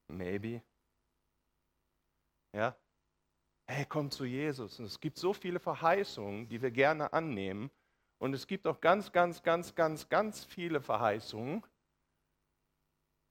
Maybe. 0.09 0.63
Ja? 2.53 2.77
Hey, 3.67 3.85
komm 3.87 4.11
zu 4.11 4.25
Jesus. 4.25 4.79
Und 4.79 4.87
es 4.87 4.99
gibt 4.99 5.19
so 5.19 5.33
viele 5.33 5.61
Verheißungen, 5.61 6.49
die 6.49 6.63
wir 6.63 6.71
gerne 6.71 7.13
annehmen. 7.13 7.71
Und 8.19 8.35
es 8.35 8.47
gibt 8.47 8.67
auch 8.67 8.81
ganz, 8.81 9.13
ganz, 9.13 9.43
ganz, 9.43 9.75
ganz, 9.75 10.09
ganz 10.09 10.45
viele 10.45 10.81
Verheißungen, 10.81 11.63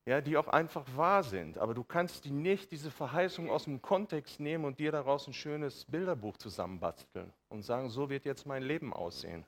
ja, 0.08 0.22
die 0.22 0.38
auch 0.38 0.48
einfach 0.48 0.86
wahr 0.96 1.24
sind. 1.24 1.58
Aber 1.58 1.74
du 1.74 1.84
kannst 1.84 2.24
die 2.24 2.32
nicht, 2.32 2.72
diese 2.72 2.92
Verheißung 2.92 3.50
aus 3.50 3.66
dem 3.66 3.82
Kontext 3.82 4.40
nehmen 4.40 4.64
und 4.64 4.80
dir 4.80 4.92
daraus 4.92 5.28
ein 5.28 5.34
schönes 5.34 5.84
Bilderbuch 5.86 6.38
zusammenbasteln 6.38 7.34
und 7.50 7.64
sagen, 7.64 7.90
so 7.90 8.10
wird 8.10 8.24
jetzt 8.24 8.46
mein 8.46 8.64
Leben 8.64 8.94
aussehen. 8.94 9.46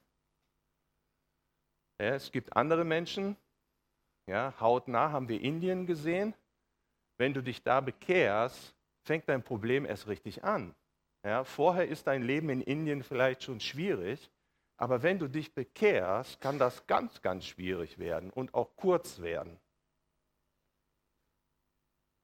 Ja, 2.01 2.16
es 2.16 2.32
gibt 2.32 2.58
andere 2.58 2.84
Menschen, 2.84 3.38
ja, 4.28 4.54
hautnah 4.60 5.12
haben 5.12 5.30
wir 5.30 5.39
Indien 5.39 5.86
gesehen, 5.86 6.34
wenn 7.20 7.34
du 7.34 7.43
dich 7.43 7.61
da 7.61 7.82
bekehrst, 7.82 8.74
fängt 9.03 9.28
dein 9.30 9.43
Problem 9.43 9.86
erst 9.86 10.07
richtig 10.07 10.43
an. 10.43 10.74
Ja, 11.24 11.43
vorher 11.43 11.88
ist 11.88 12.07
dein 12.07 12.24
Leben 12.24 12.49
in 12.49 12.61
Indien 12.61 13.03
vielleicht 13.03 13.43
schon 13.43 13.59
schwierig, 13.59 14.32
aber 14.78 15.03
wenn 15.03 15.20
du 15.20 15.28
dich 15.28 15.53
bekehrst, 15.53 16.39
kann 16.39 16.57
das 16.57 16.88
ganz, 16.88 17.22
ganz 17.22 17.45
schwierig 17.45 17.99
werden 17.99 18.30
und 18.30 18.53
auch 18.53 18.76
kurz 18.78 19.20
werden. 19.20 19.59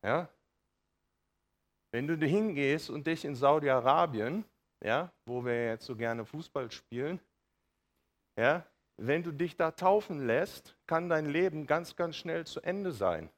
Ja? 0.01 0.29
Wenn 1.91 2.07
du 2.07 2.15
hingehst 2.25 2.89
und 2.89 3.05
dich 3.05 3.25
in 3.25 3.35
Saudi-Arabien, 3.35 4.45
ja, 4.81 5.11
wo 5.25 5.43
wir 5.43 5.67
jetzt 5.67 5.85
so 5.85 5.95
gerne 5.97 6.25
Fußball 6.25 6.71
spielen, 6.71 7.19
ja, 8.37 8.65
wenn 8.97 9.23
du 9.23 9.33
dich 9.33 9.57
da 9.57 9.71
taufen 9.71 10.25
lässt, 10.25 10.77
kann 10.87 11.09
dein 11.09 11.25
Leben 11.25 11.67
ganz, 11.67 11.97
ganz 11.97 12.15
schnell 12.15 12.45
zu 12.45 12.61
Ende 12.61 12.93
sein. 12.93 13.29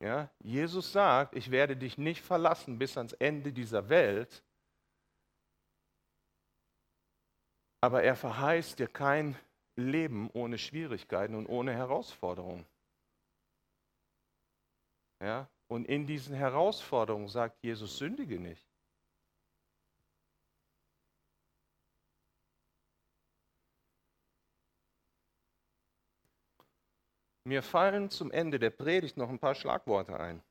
Ja, 0.00 0.30
Jesus 0.38 0.92
sagt, 0.92 1.34
ich 1.34 1.50
werde 1.50 1.76
dich 1.76 1.98
nicht 1.98 2.22
verlassen 2.22 2.78
bis 2.78 2.96
ans 2.96 3.14
Ende 3.14 3.52
dieser 3.52 3.88
Welt, 3.88 4.44
aber 7.80 8.02
er 8.02 8.14
verheißt 8.14 8.78
dir 8.78 8.86
kein 8.86 9.36
Leben 9.74 10.30
ohne 10.30 10.58
Schwierigkeiten 10.58 11.34
und 11.34 11.46
ohne 11.46 11.72
Herausforderungen. 11.72 12.64
Ja, 15.20 15.48
und 15.66 15.86
in 15.86 16.06
diesen 16.06 16.34
Herausforderungen 16.34 17.28
sagt 17.28 17.62
Jesus, 17.62 17.98
sündige 17.98 18.38
nicht. 18.38 18.67
Mir 27.48 27.62
fallen 27.62 28.10
zum 28.10 28.30
Ende 28.30 28.58
der 28.58 28.68
Predigt 28.68 29.16
noch 29.16 29.30
ein 29.30 29.38
paar 29.38 29.54
Schlagworte 29.54 30.20
ein. 30.20 30.42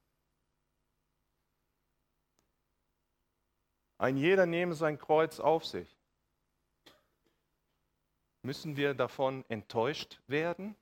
Ein 3.99 4.17
jeder 4.17 4.47
nehme 4.47 4.73
sein 4.73 4.97
Kreuz 4.97 5.39
auf 5.39 5.63
sich. 5.63 5.95
Müssen 8.41 8.77
wir 8.77 8.95
davon 8.95 9.45
enttäuscht 9.47 10.19
werden? 10.25 10.75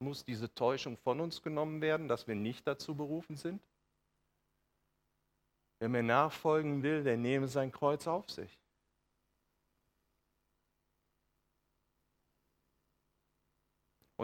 Muss 0.00 0.24
diese 0.24 0.52
Täuschung 0.52 0.96
von 0.96 1.20
uns 1.20 1.40
genommen 1.40 1.80
werden, 1.80 2.08
dass 2.08 2.26
wir 2.26 2.34
nicht 2.34 2.66
dazu 2.66 2.96
berufen 2.96 3.36
sind? 3.36 3.62
Wer 5.78 5.88
mir 5.88 6.02
nachfolgen 6.02 6.82
will, 6.82 7.04
der 7.04 7.16
nehme 7.16 7.46
sein 7.46 7.70
Kreuz 7.70 8.08
auf 8.08 8.28
sich. 8.28 8.58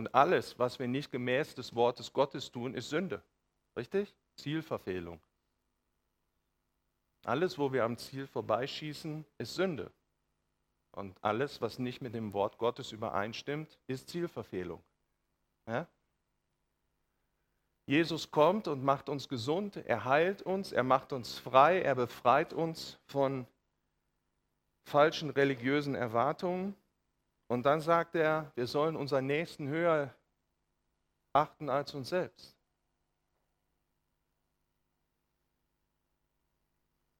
Und 0.00 0.14
alles, 0.14 0.58
was 0.58 0.78
wir 0.78 0.88
nicht 0.88 1.12
gemäß 1.12 1.54
des 1.56 1.74
Wortes 1.74 2.14
Gottes 2.14 2.50
tun, 2.50 2.72
ist 2.72 2.88
Sünde. 2.88 3.22
Richtig? 3.76 4.14
Zielverfehlung. 4.34 5.20
Alles, 7.22 7.58
wo 7.58 7.70
wir 7.70 7.84
am 7.84 7.98
Ziel 7.98 8.26
vorbeischießen, 8.26 9.26
ist 9.36 9.54
Sünde. 9.56 9.92
Und 10.92 11.22
alles, 11.22 11.60
was 11.60 11.78
nicht 11.78 12.00
mit 12.00 12.14
dem 12.14 12.32
Wort 12.32 12.56
Gottes 12.56 12.92
übereinstimmt, 12.92 13.78
ist 13.88 14.08
Zielverfehlung. 14.08 14.82
Ja? 15.66 15.86
Jesus 17.84 18.30
kommt 18.30 18.68
und 18.68 18.82
macht 18.82 19.10
uns 19.10 19.28
gesund, 19.28 19.76
er 19.76 20.06
heilt 20.06 20.40
uns, 20.40 20.72
er 20.72 20.82
macht 20.82 21.12
uns 21.12 21.38
frei, 21.38 21.82
er 21.82 21.94
befreit 21.94 22.54
uns 22.54 22.98
von 23.04 23.46
falschen 24.86 25.28
religiösen 25.28 25.94
Erwartungen 25.94 26.74
und 27.50 27.64
dann 27.64 27.80
sagt 27.80 28.14
er, 28.14 28.52
wir 28.54 28.68
sollen 28.68 28.94
unseren 28.94 29.26
Nächsten 29.26 29.66
höher 29.66 30.14
achten 31.32 31.68
als 31.68 31.92
uns 31.94 32.10
selbst. 32.10 32.56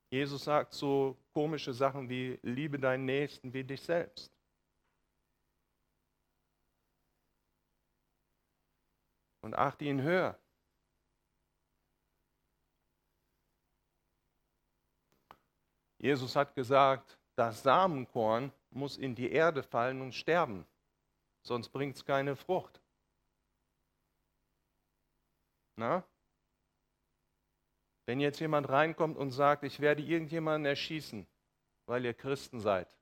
Jesus 0.09 0.45
sagt 0.45 0.73
so 0.73 1.17
komische 1.33 1.75
Sachen 1.75 2.09
wie, 2.09 2.39
liebe 2.43 2.79
deinen 2.79 3.07
Nächsten 3.07 3.53
wie 3.53 3.65
dich 3.65 3.83
selbst. 3.83 4.33
Und 9.41 9.55
achte 9.55 9.85
ihn 9.85 10.01
höher. 10.01 10.39
Jesus 15.99 16.37
hat 16.37 16.55
gesagt, 16.55 17.19
das 17.35 17.65
Samenkorn 17.65 18.53
muss 18.71 18.97
in 18.97 19.15
die 19.15 19.31
Erde 19.31 19.63
fallen 19.63 20.01
und 20.01 20.15
sterben, 20.15 20.67
sonst 21.43 21.71
bringt 21.71 21.97
es 21.97 22.05
keine 22.05 22.37
Frucht. 22.37 22.81
Na? 25.77 26.05
Wenn 28.07 28.21
jetzt 28.21 28.41
jemand 28.41 28.69
reinkommt 28.69 29.17
und 29.17 29.31
sagt, 29.31 29.65
ich 29.65 29.81
werde 29.81 30.03
irgendjemanden 30.03 30.67
erschießen, 30.67 31.27
weil 31.87 32.05
ihr 32.05 32.15
Christen 32.15 32.61
seid, 32.61 32.97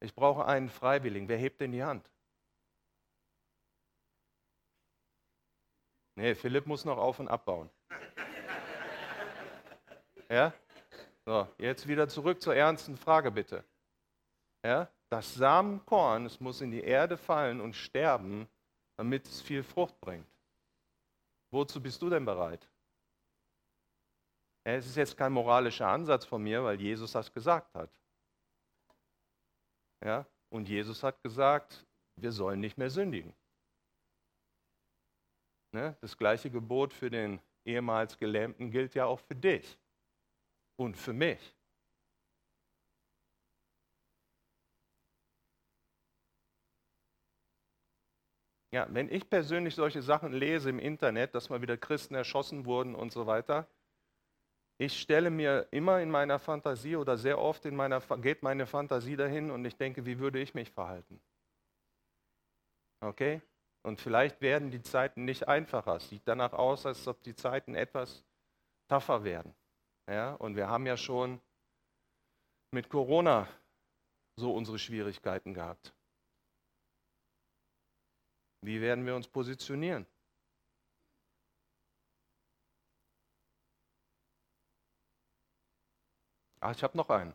ich 0.00 0.14
brauche 0.14 0.44
einen 0.44 0.68
Freiwilligen, 0.68 1.28
wer 1.28 1.38
hebt 1.38 1.60
denn 1.60 1.72
die 1.72 1.82
Hand? 1.84 2.10
Nee, 6.16 6.34
Philipp 6.34 6.66
muss 6.66 6.84
noch 6.84 6.96
auf 6.96 7.18
und 7.18 7.28
abbauen. 7.28 7.70
Ja? 10.28 10.52
So, 11.24 11.46
jetzt 11.58 11.86
wieder 11.86 12.08
zurück 12.08 12.40
zur 12.40 12.54
ernsten 12.54 12.96
Frage 12.96 13.30
bitte. 13.30 13.64
Ja? 14.66 14.90
Das 15.08 15.34
Samenkorn, 15.34 16.26
es 16.26 16.40
muss 16.40 16.60
in 16.60 16.72
die 16.72 16.82
Erde 16.82 17.16
fallen 17.16 17.60
und 17.60 17.74
sterben, 17.74 18.48
damit 18.96 19.24
es 19.26 19.40
viel 19.40 19.62
Frucht 19.62 20.00
bringt. 20.00 20.26
Wozu 21.52 21.80
bist 21.80 22.02
du 22.02 22.10
denn 22.10 22.24
bereit? 22.24 22.68
Ja, 24.66 24.72
es 24.72 24.86
ist 24.86 24.96
jetzt 24.96 25.16
kein 25.16 25.32
moralischer 25.32 25.86
Ansatz 25.86 26.24
von 26.24 26.42
mir, 26.42 26.64
weil 26.64 26.80
Jesus 26.80 27.12
das 27.12 27.32
gesagt 27.32 27.72
hat. 27.76 27.90
Ja? 30.04 30.26
Und 30.48 30.68
Jesus 30.68 31.00
hat 31.04 31.22
gesagt, 31.22 31.86
wir 32.16 32.32
sollen 32.32 32.58
nicht 32.58 32.76
mehr 32.76 32.90
sündigen. 32.90 33.32
Ne? 35.72 35.96
Das 36.00 36.16
gleiche 36.16 36.50
Gebot 36.50 36.92
für 36.92 37.10
den 37.10 37.40
ehemals 37.64 38.18
Gelähmten 38.18 38.72
gilt 38.72 38.96
ja 38.96 39.06
auch 39.06 39.20
für 39.20 39.36
dich 39.36 39.78
und 40.76 40.96
für 40.96 41.12
mich. 41.12 41.55
Ja, 48.76 48.86
wenn 48.90 49.10
ich 49.10 49.30
persönlich 49.30 49.74
solche 49.74 50.02
Sachen 50.02 50.34
lese 50.34 50.68
im 50.68 50.78
Internet, 50.78 51.34
dass 51.34 51.48
mal 51.48 51.62
wieder 51.62 51.78
Christen 51.78 52.14
erschossen 52.14 52.66
wurden 52.66 52.94
und 52.94 53.10
so 53.10 53.26
weiter, 53.26 53.66
ich 54.76 55.00
stelle 55.00 55.30
mir 55.30 55.66
immer 55.70 56.02
in 56.02 56.10
meiner 56.10 56.38
Fantasie 56.38 56.96
oder 56.96 57.16
sehr 57.16 57.38
oft 57.38 57.64
in 57.64 57.74
meiner, 57.74 58.02
geht 58.18 58.42
meine 58.42 58.66
Fantasie 58.66 59.16
dahin 59.16 59.50
und 59.50 59.64
ich 59.64 59.78
denke, 59.78 60.04
wie 60.04 60.18
würde 60.18 60.40
ich 60.40 60.52
mich 60.52 60.70
verhalten? 60.70 61.22
Okay? 63.00 63.40
Und 63.82 63.98
vielleicht 63.98 64.42
werden 64.42 64.70
die 64.70 64.82
Zeiten 64.82 65.24
nicht 65.24 65.48
einfacher. 65.48 65.96
Es 65.96 66.10
sieht 66.10 66.28
danach 66.28 66.52
aus, 66.52 66.84
als 66.84 67.08
ob 67.08 67.22
die 67.22 67.34
Zeiten 67.34 67.74
etwas 67.74 68.26
tougher 68.88 69.24
werden. 69.24 69.54
Ja? 70.06 70.34
Und 70.34 70.54
wir 70.54 70.68
haben 70.68 70.84
ja 70.84 70.98
schon 70.98 71.40
mit 72.72 72.90
Corona 72.90 73.48
so 74.38 74.54
unsere 74.54 74.78
Schwierigkeiten 74.78 75.54
gehabt. 75.54 75.94
Wie 78.66 78.80
werden 78.80 79.06
wir 79.06 79.14
uns 79.14 79.28
positionieren? 79.28 80.04
Ach, 86.58 86.74
ich 86.74 86.82
habe 86.82 86.96
noch 86.96 87.08
einen. 87.08 87.32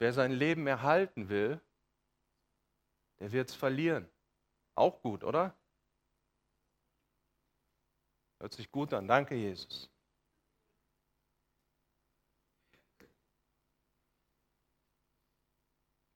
Wer 0.00 0.12
sein 0.12 0.32
Leben 0.32 0.66
erhalten 0.66 1.28
will, 1.28 1.60
der 3.20 3.30
wird 3.30 3.50
es 3.50 3.54
verlieren. 3.54 4.10
Auch 4.74 5.00
gut, 5.00 5.22
oder? 5.22 5.56
Hört 8.40 8.54
sich 8.54 8.68
gut 8.72 8.92
an. 8.92 9.06
Danke, 9.06 9.36
Jesus. 9.36 9.88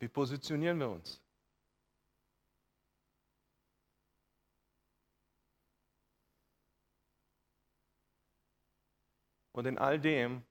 Wie 0.00 0.08
positionieren 0.08 0.80
wir 0.80 0.90
uns? 0.90 1.25
Und 9.56 9.64
in 9.64 9.78
all 9.78 9.98
dem 9.98 10.44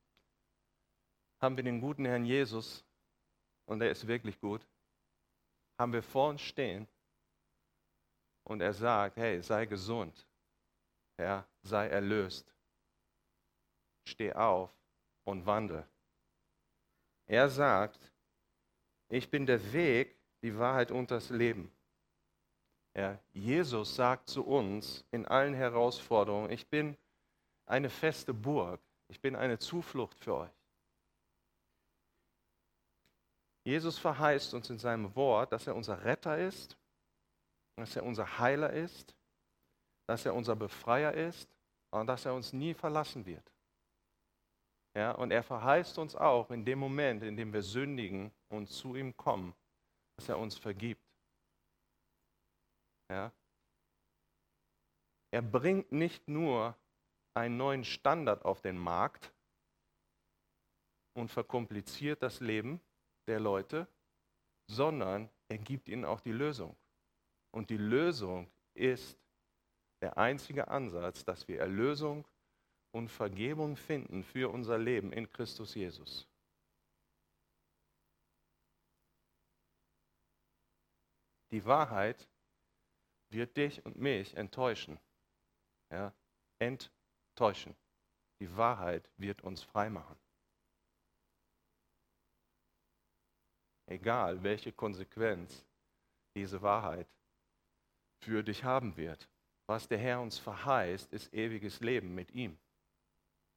haben 1.40 1.56
wir 1.56 1.64
den 1.64 1.80
guten 1.80 2.06
Herrn 2.06 2.26
Jesus, 2.26 2.84
und 3.68 3.80
er 3.80 3.92
ist 3.92 4.08
wirklich 4.08 4.40
gut, 4.40 4.66
haben 5.78 5.94
wir 5.94 6.02
vor 6.02 6.30
uns 6.30 6.42
stehen 6.42 6.88
und 8.46 8.62
er 8.62 8.74
sagt, 8.74 9.18
hey, 9.18 9.44
sei 9.44 9.68
gesund, 9.68 10.28
ja, 11.20 11.48
sei 11.62 11.88
erlöst, 11.88 12.52
steh 14.08 14.34
auf 14.34 14.76
und 15.24 15.46
wandle. 15.46 15.88
Er 17.28 17.48
sagt, 17.48 18.12
ich 19.10 19.30
bin 19.30 19.46
der 19.46 19.72
Weg, 19.72 20.18
die 20.42 20.58
Wahrheit 20.58 20.90
und 20.90 21.12
das 21.12 21.30
Leben. 21.30 21.72
Ja, 22.96 23.20
Jesus 23.34 23.96
sagt 23.96 24.30
zu 24.30 24.44
uns 24.44 25.06
in 25.12 25.28
allen 25.28 25.54
Herausforderungen, 25.54 26.50
ich 26.50 26.68
bin 26.68 26.98
eine 27.68 27.92
feste 27.92 28.34
Burg. 28.34 28.82
Ich 29.08 29.20
bin 29.22 29.36
eine 29.36 29.60
Zuflucht 29.60 30.20
für 30.20 30.36
euch. 30.36 30.52
Jesus 33.64 33.98
verheißt 33.98 34.54
uns 34.54 34.70
in 34.70 34.78
seinem 34.78 35.16
Wort, 35.16 35.52
dass 35.52 35.66
er 35.66 35.76
unser 35.76 36.04
Retter 36.04 36.38
ist, 36.38 36.78
dass 37.76 37.96
er 37.96 38.04
unser 38.04 38.40
Heiler 38.40 38.72
ist, 38.72 39.16
dass 40.08 40.26
er 40.26 40.36
unser 40.36 40.56
Befreier 40.56 41.14
ist 41.14 41.50
und 41.92 42.08
dass 42.08 42.26
er 42.26 42.34
uns 42.34 42.54
nie 42.54 42.74
verlassen 42.74 43.26
wird. 43.26 43.52
Ja, 44.96 45.12
und 45.12 45.32
er 45.32 45.44
verheißt 45.44 45.98
uns 45.98 46.16
auch 46.16 46.52
in 46.52 46.64
dem 46.64 46.80
Moment, 46.80 47.24
in 47.24 47.36
dem 47.36 47.52
wir 47.52 47.62
sündigen 47.62 48.32
und 48.50 48.70
zu 48.70 48.96
ihm 48.96 49.16
kommen, 49.18 49.54
dass 50.16 50.30
er 50.30 50.40
uns 50.40 50.58
vergibt. 50.58 51.04
Ja. 53.10 53.32
Er 55.32 55.42
bringt 55.42 55.92
nicht 55.92 56.28
nur 56.30 56.78
einen 57.36 57.58
neuen 57.58 57.84
Standard 57.84 58.46
auf 58.46 58.62
den 58.62 58.78
Markt 58.78 59.34
und 61.14 61.30
verkompliziert 61.30 62.22
das 62.22 62.40
Leben 62.40 62.80
der 63.28 63.40
Leute, 63.40 63.88
sondern 64.68 65.30
er 65.50 65.58
gibt 65.58 65.90
ihnen 65.90 66.06
auch 66.06 66.22
die 66.22 66.32
Lösung. 66.32 66.76
Und 67.52 67.70
die 67.70 67.78
Lösung 67.78 68.50
ist 68.74 69.18
der 70.02 70.18
einzige 70.18 70.68
Ansatz, 70.68 71.24
dass 71.24 71.48
wir 71.48 71.60
Erlösung 71.60 72.28
und 72.92 73.10
Vergebung 73.10 73.76
finden 73.76 74.24
für 74.24 74.50
unser 74.52 74.78
Leben 74.78 75.12
in 75.12 75.30
Christus 75.30 75.76
Jesus. 75.76 76.28
Die 81.52 81.64
Wahrheit 81.66 82.28
wird 83.30 83.56
dich 83.56 83.86
und 83.86 83.98
mich 83.98 84.36
enttäuschen. 84.36 85.00
Ja? 85.92 86.14
Enttäuschen. 86.60 86.95
Die 88.40 88.58
Wahrheit 88.58 89.10
wird 89.18 89.42
uns 89.44 89.64
frei 89.64 89.90
machen. 89.90 90.18
Egal, 93.88 94.42
welche 94.44 94.72
Konsequenz 94.72 95.66
diese 96.36 96.62
Wahrheit 96.62 97.08
für 98.24 98.44
dich 98.44 98.64
haben 98.64 98.98
wird. 98.98 99.30
Was 99.68 99.88
der 99.88 99.98
Herr 99.98 100.22
uns 100.22 100.38
verheißt, 100.38 101.12
ist 101.14 101.34
ewiges 101.34 101.80
Leben 101.80 102.14
mit 102.14 102.32
ihm. 102.32 102.58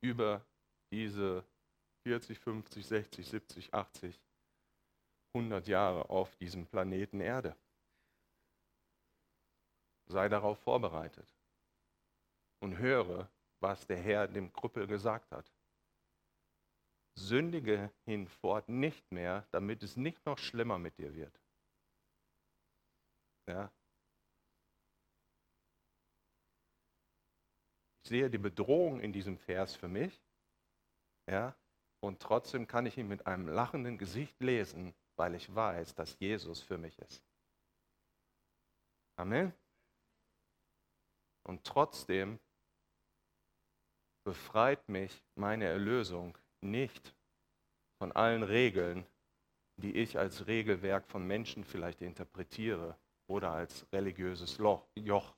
Über 0.01 0.45
diese 0.91 1.45
40, 2.07 2.39
50, 2.39 2.87
60, 2.87 3.29
70, 3.29 3.75
80, 3.75 4.21
100 5.35 5.67
Jahre 5.69 6.09
auf 6.09 6.35
diesem 6.37 6.67
Planeten 6.67 7.21
Erde. 7.21 7.57
Sei 10.07 10.29
darauf 10.29 10.59
vorbereitet 10.61 11.35
und 12.61 12.79
höre, 12.79 13.31
was 13.61 13.87
der 13.87 13.99
Herr 13.99 14.29
dem 14.29 14.53
Krüppel 14.53 14.87
gesagt 14.87 15.31
hat. 15.33 15.53
Sündige 17.15 17.93
hinfort 18.05 18.69
nicht 18.69 19.11
mehr, 19.11 19.47
damit 19.51 19.83
es 19.83 19.97
nicht 19.97 20.25
noch 20.25 20.39
schlimmer 20.39 20.79
mit 20.79 20.99
dir 20.99 21.15
wird. 21.15 21.41
Ja, 23.49 23.73
sehe 28.09 28.31
die 28.31 28.39
Bedrohung 28.39 29.01
in 29.01 29.13
diesem 29.13 29.39
Vers 29.39 29.77
für 29.77 29.89
mich. 29.89 30.21
Ja, 31.31 31.55
und 32.01 32.21
trotzdem 32.21 32.67
kann 32.67 32.87
ich 32.87 32.97
ihn 32.97 33.09
mit 33.09 33.27
einem 33.27 33.49
lachenden 33.49 33.99
Gesicht 33.99 34.41
lesen, 34.41 34.95
weil 35.17 35.35
ich 35.35 35.55
weiß, 35.55 35.95
dass 35.95 36.19
Jesus 36.19 36.63
für 36.63 36.79
mich 36.79 36.99
ist. 36.99 37.23
Amen. 39.17 39.53
Und 41.45 41.65
trotzdem 41.65 42.39
befreit 44.25 44.89
mich 44.89 45.25
meine 45.35 45.67
Erlösung 45.67 46.37
nicht 46.61 47.15
von 47.99 48.13
allen 48.13 48.43
Regeln, 48.43 49.07
die 49.77 49.97
ich 49.97 50.19
als 50.19 50.47
Regelwerk 50.47 51.07
von 51.07 51.27
Menschen 51.27 51.65
vielleicht 51.65 52.03
interpretiere 52.03 52.97
oder 53.27 53.53
als 53.53 53.87
religiöses 53.93 54.59
Joch. 54.59 55.35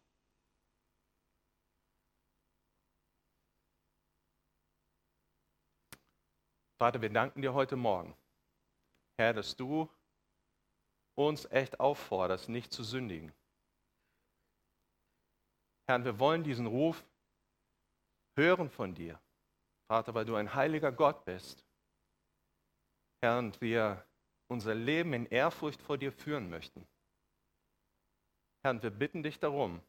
Vater, 6.79 7.03
wir 7.03 7.11
danken 7.11 7.43
dir 7.43 7.53
heute 7.53 7.77
Morgen, 7.77 8.17
Herr, 9.19 9.35
dass 9.35 9.55
du 9.55 9.87
uns 11.15 11.45
echt 11.51 11.79
aufforderst, 11.79 12.49
nicht 12.49 12.73
zu 12.73 12.83
sündigen. 12.83 13.35
Herr, 15.87 16.03
wir 16.05 16.19
wollen 16.19 16.43
diesen 16.43 16.67
Ruf 16.67 17.05
hören 18.41 18.71
von 18.71 18.95
dir, 18.95 19.21
Vater, 19.87 20.15
weil 20.15 20.25
du 20.25 20.35
ein 20.35 20.55
heiliger 20.55 20.93
Gott 20.93 21.25
bist. 21.25 21.65
Herr, 23.23 23.39
und 23.39 23.61
wir 23.61 24.03
unser 24.49 24.75
Leben 24.75 25.13
in 25.13 25.27
Ehrfurcht 25.27 25.81
vor 25.83 25.99
dir 25.99 26.11
führen 26.11 26.49
möchten. 26.49 26.87
Herr, 28.63 28.73
und 28.73 28.83
wir 28.83 28.91
bitten 28.91 29.23
dich 29.23 29.39
darum, 29.39 29.81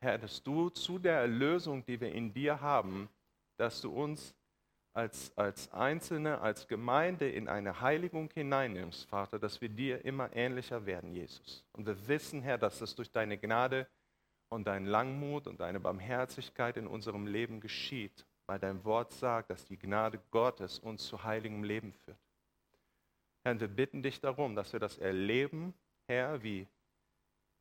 Herr, 0.00 0.18
dass 0.18 0.42
du 0.42 0.70
zu 0.70 0.98
der 0.98 1.20
Erlösung, 1.20 1.84
die 1.84 2.00
wir 2.00 2.12
in 2.12 2.32
dir 2.32 2.60
haben, 2.60 3.08
dass 3.58 3.80
du 3.80 3.92
uns 3.92 4.34
als, 4.94 5.36
als 5.36 5.72
Einzelne, 5.72 6.40
als 6.40 6.66
Gemeinde 6.68 7.30
in 7.30 7.48
eine 7.48 7.80
Heiligung 7.80 8.30
hineinnimmst, 8.34 9.08
Vater, 9.08 9.38
dass 9.38 9.60
wir 9.60 9.68
dir 9.68 10.04
immer 10.04 10.34
ähnlicher 10.34 10.84
werden, 10.84 11.12
Jesus. 11.12 11.64
Und 11.72 11.86
wir 11.86 12.08
wissen, 12.08 12.42
Herr, 12.42 12.58
dass 12.58 12.78
das 12.78 12.94
durch 12.94 13.10
deine 13.10 13.38
Gnade 13.38 13.86
und 14.52 14.66
dein 14.66 14.84
Langmut 14.84 15.46
und 15.46 15.60
deine 15.60 15.80
Barmherzigkeit 15.80 16.76
in 16.76 16.86
unserem 16.86 17.26
Leben 17.26 17.58
geschieht, 17.58 18.26
weil 18.44 18.58
dein 18.58 18.84
Wort 18.84 19.10
sagt, 19.12 19.48
dass 19.48 19.64
die 19.64 19.78
Gnade 19.78 20.20
Gottes 20.30 20.78
uns 20.78 21.06
zu 21.06 21.24
heiligem 21.24 21.64
Leben 21.64 21.94
führt. 21.94 22.18
Herr, 23.44 23.58
wir 23.58 23.68
bitten 23.68 24.02
dich 24.02 24.20
darum, 24.20 24.54
dass 24.54 24.74
wir 24.74 24.78
das 24.78 24.98
erleben, 24.98 25.72
Herr, 26.06 26.42
wie 26.42 26.68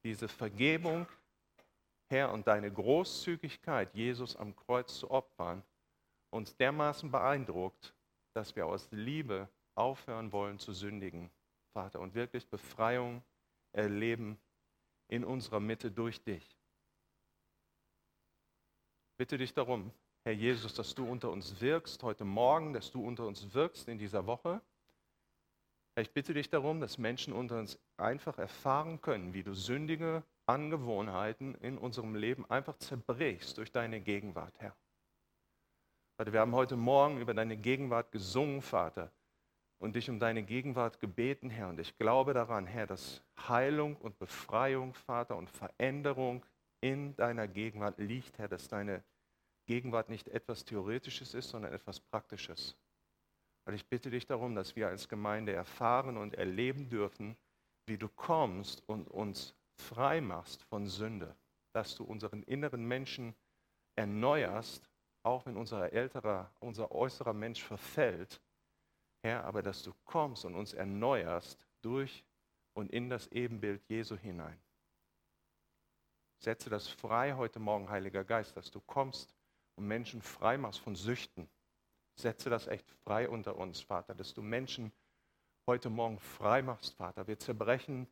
diese 0.04 0.28
Vergebung, 0.28 1.08
Herr, 2.10 2.34
und 2.34 2.46
deine 2.46 2.70
Großzügigkeit, 2.70 3.94
Jesus 3.94 4.36
am 4.36 4.54
Kreuz 4.54 5.00
zu 5.00 5.10
opfern, 5.10 5.64
uns 6.30 6.58
dermaßen 6.58 7.10
beeindruckt, 7.10 7.94
dass 8.34 8.54
wir 8.58 8.66
aus 8.66 8.90
Liebe 8.92 9.48
aufhören 9.76 10.34
wollen 10.34 10.60
zu 10.60 10.74
sündigen, 10.74 11.30
Vater, 11.72 12.02
und 12.02 12.16
wirklich 12.16 12.46
Befreiung 12.48 13.24
erleben 13.72 14.38
in 15.08 15.24
unserer 15.24 15.62
Mitte 15.62 15.90
durch 15.90 16.22
dich. 16.22 16.61
Bitte 19.22 19.38
dich 19.38 19.54
darum, 19.54 19.92
Herr 20.24 20.34
Jesus, 20.34 20.74
dass 20.74 20.96
du 20.96 21.06
unter 21.06 21.30
uns 21.30 21.62
wirkst 21.62 22.02
heute 22.02 22.26
Morgen, 22.26 22.74
dass 22.74 22.90
du 22.90 23.06
unter 23.06 23.28
uns 23.28 23.54
wirkst 23.54 23.88
in 23.88 24.00
dieser 24.00 24.26
Woche. 24.26 24.60
Herr, 25.94 26.02
ich 26.02 26.10
bitte 26.10 26.34
dich 26.34 26.50
darum, 26.50 26.82
dass 26.82 26.98
Menschen 26.98 27.32
unter 27.32 27.60
uns 27.60 27.78
einfach 27.98 28.40
erfahren 28.40 29.00
können, 29.00 29.36
wie 29.36 29.44
du 29.44 29.54
sündige 29.54 30.24
Angewohnheiten 30.48 31.54
in 31.62 31.78
unserem 31.78 32.16
Leben 32.16 32.50
einfach 32.50 32.76
zerbrichst 32.78 33.60
durch 33.60 33.72
deine 33.72 34.02
Gegenwart, 34.02 34.56
Herr. 34.58 34.76
Vater, 36.18 36.34
wir 36.34 36.40
haben 36.40 36.56
heute 36.56 36.76
Morgen 36.76 37.22
über 37.22 37.36
deine 37.36 37.58
Gegenwart 37.58 38.12
gesungen, 38.12 38.64
Vater, 38.64 39.12
und 39.78 39.96
dich 39.96 40.10
um 40.10 40.18
deine 40.18 40.42
Gegenwart 40.42 41.00
gebeten, 41.00 41.52
Herr. 41.52 41.70
Und 41.70 41.80
ich 41.80 41.96
glaube 42.00 42.34
daran, 42.34 42.66
Herr, 42.66 42.88
dass 42.88 43.22
Heilung 43.48 43.98
und 43.98 44.18
Befreiung, 44.18 44.96
Vater, 44.96 45.38
und 45.38 45.52
Veränderung 45.52 46.44
in 46.84 47.16
deiner 47.16 47.48
Gegenwart 47.48 48.00
liegt, 48.00 48.40
Herr, 48.40 48.48
dass 48.48 48.68
deine 48.68 49.04
Gegenwart 49.72 50.10
nicht 50.10 50.28
etwas 50.28 50.66
Theoretisches 50.66 51.34
ist, 51.34 51.50
sondern 51.50 51.74
etwas 51.74 52.00
Praktisches. 52.00 52.76
Und 53.66 53.74
ich 53.74 53.86
bitte 53.88 54.10
dich 54.10 54.26
darum, 54.26 54.54
dass 54.54 54.76
wir 54.76 54.88
als 54.88 55.08
Gemeinde 55.08 55.54
erfahren 55.54 56.18
und 56.18 56.34
erleben 56.36 56.90
dürfen, 56.90 57.38
wie 57.86 57.98
du 57.98 58.10
kommst 58.10 58.84
und 58.88 59.08
uns 59.08 59.56
frei 59.76 60.20
machst 60.20 60.64
von 60.64 60.88
Sünde, 60.88 61.36
dass 61.72 61.96
du 61.96 62.04
unseren 62.04 62.44
inneren 62.44 62.86
Menschen 62.86 63.34
erneuerst 63.96 64.92
auch 65.24 65.46
wenn 65.46 65.58
unser 65.58 65.94
älterer, 65.94 66.52
unser 66.60 66.92
äußerer 66.92 67.34
Mensch 67.34 67.64
verfällt, 67.64 68.42
Herr, 69.24 69.44
aber 69.44 69.62
dass 69.62 69.84
du 69.84 69.94
kommst 70.04 70.46
und 70.46 70.56
uns 70.56 70.74
erneuerst 70.74 71.66
durch 71.82 72.26
und 72.74 72.92
in 72.92 73.10
das 73.10 73.28
Ebenbild 73.28 73.88
Jesu 73.88 74.18
hinein. 74.18 74.60
Setze 76.40 76.70
das 76.70 76.88
frei 76.88 77.34
heute 77.34 77.60
Morgen, 77.60 77.90
Heiliger 77.90 78.24
Geist, 78.24 78.58
dass 78.58 78.72
du 78.72 78.82
kommst 78.82 79.36
und 79.76 79.88
Menschen 79.88 80.22
frei 80.22 80.58
machst 80.58 80.80
von 80.80 80.96
Süchten. 80.96 81.50
Setze 82.16 82.50
das 82.50 82.68
echt 82.68 82.90
frei 83.04 83.30
unter 83.30 83.56
uns, 83.56 83.82
Vater, 83.82 84.14
dass 84.14 84.34
du 84.34 84.42
Menschen 84.42 84.92
heute 85.68 85.90
Morgen 85.90 86.20
frei 86.20 86.62
machst, 86.62 86.94
Vater. 86.96 87.28
Wir 87.28 87.40
zerbrechen 87.40 88.08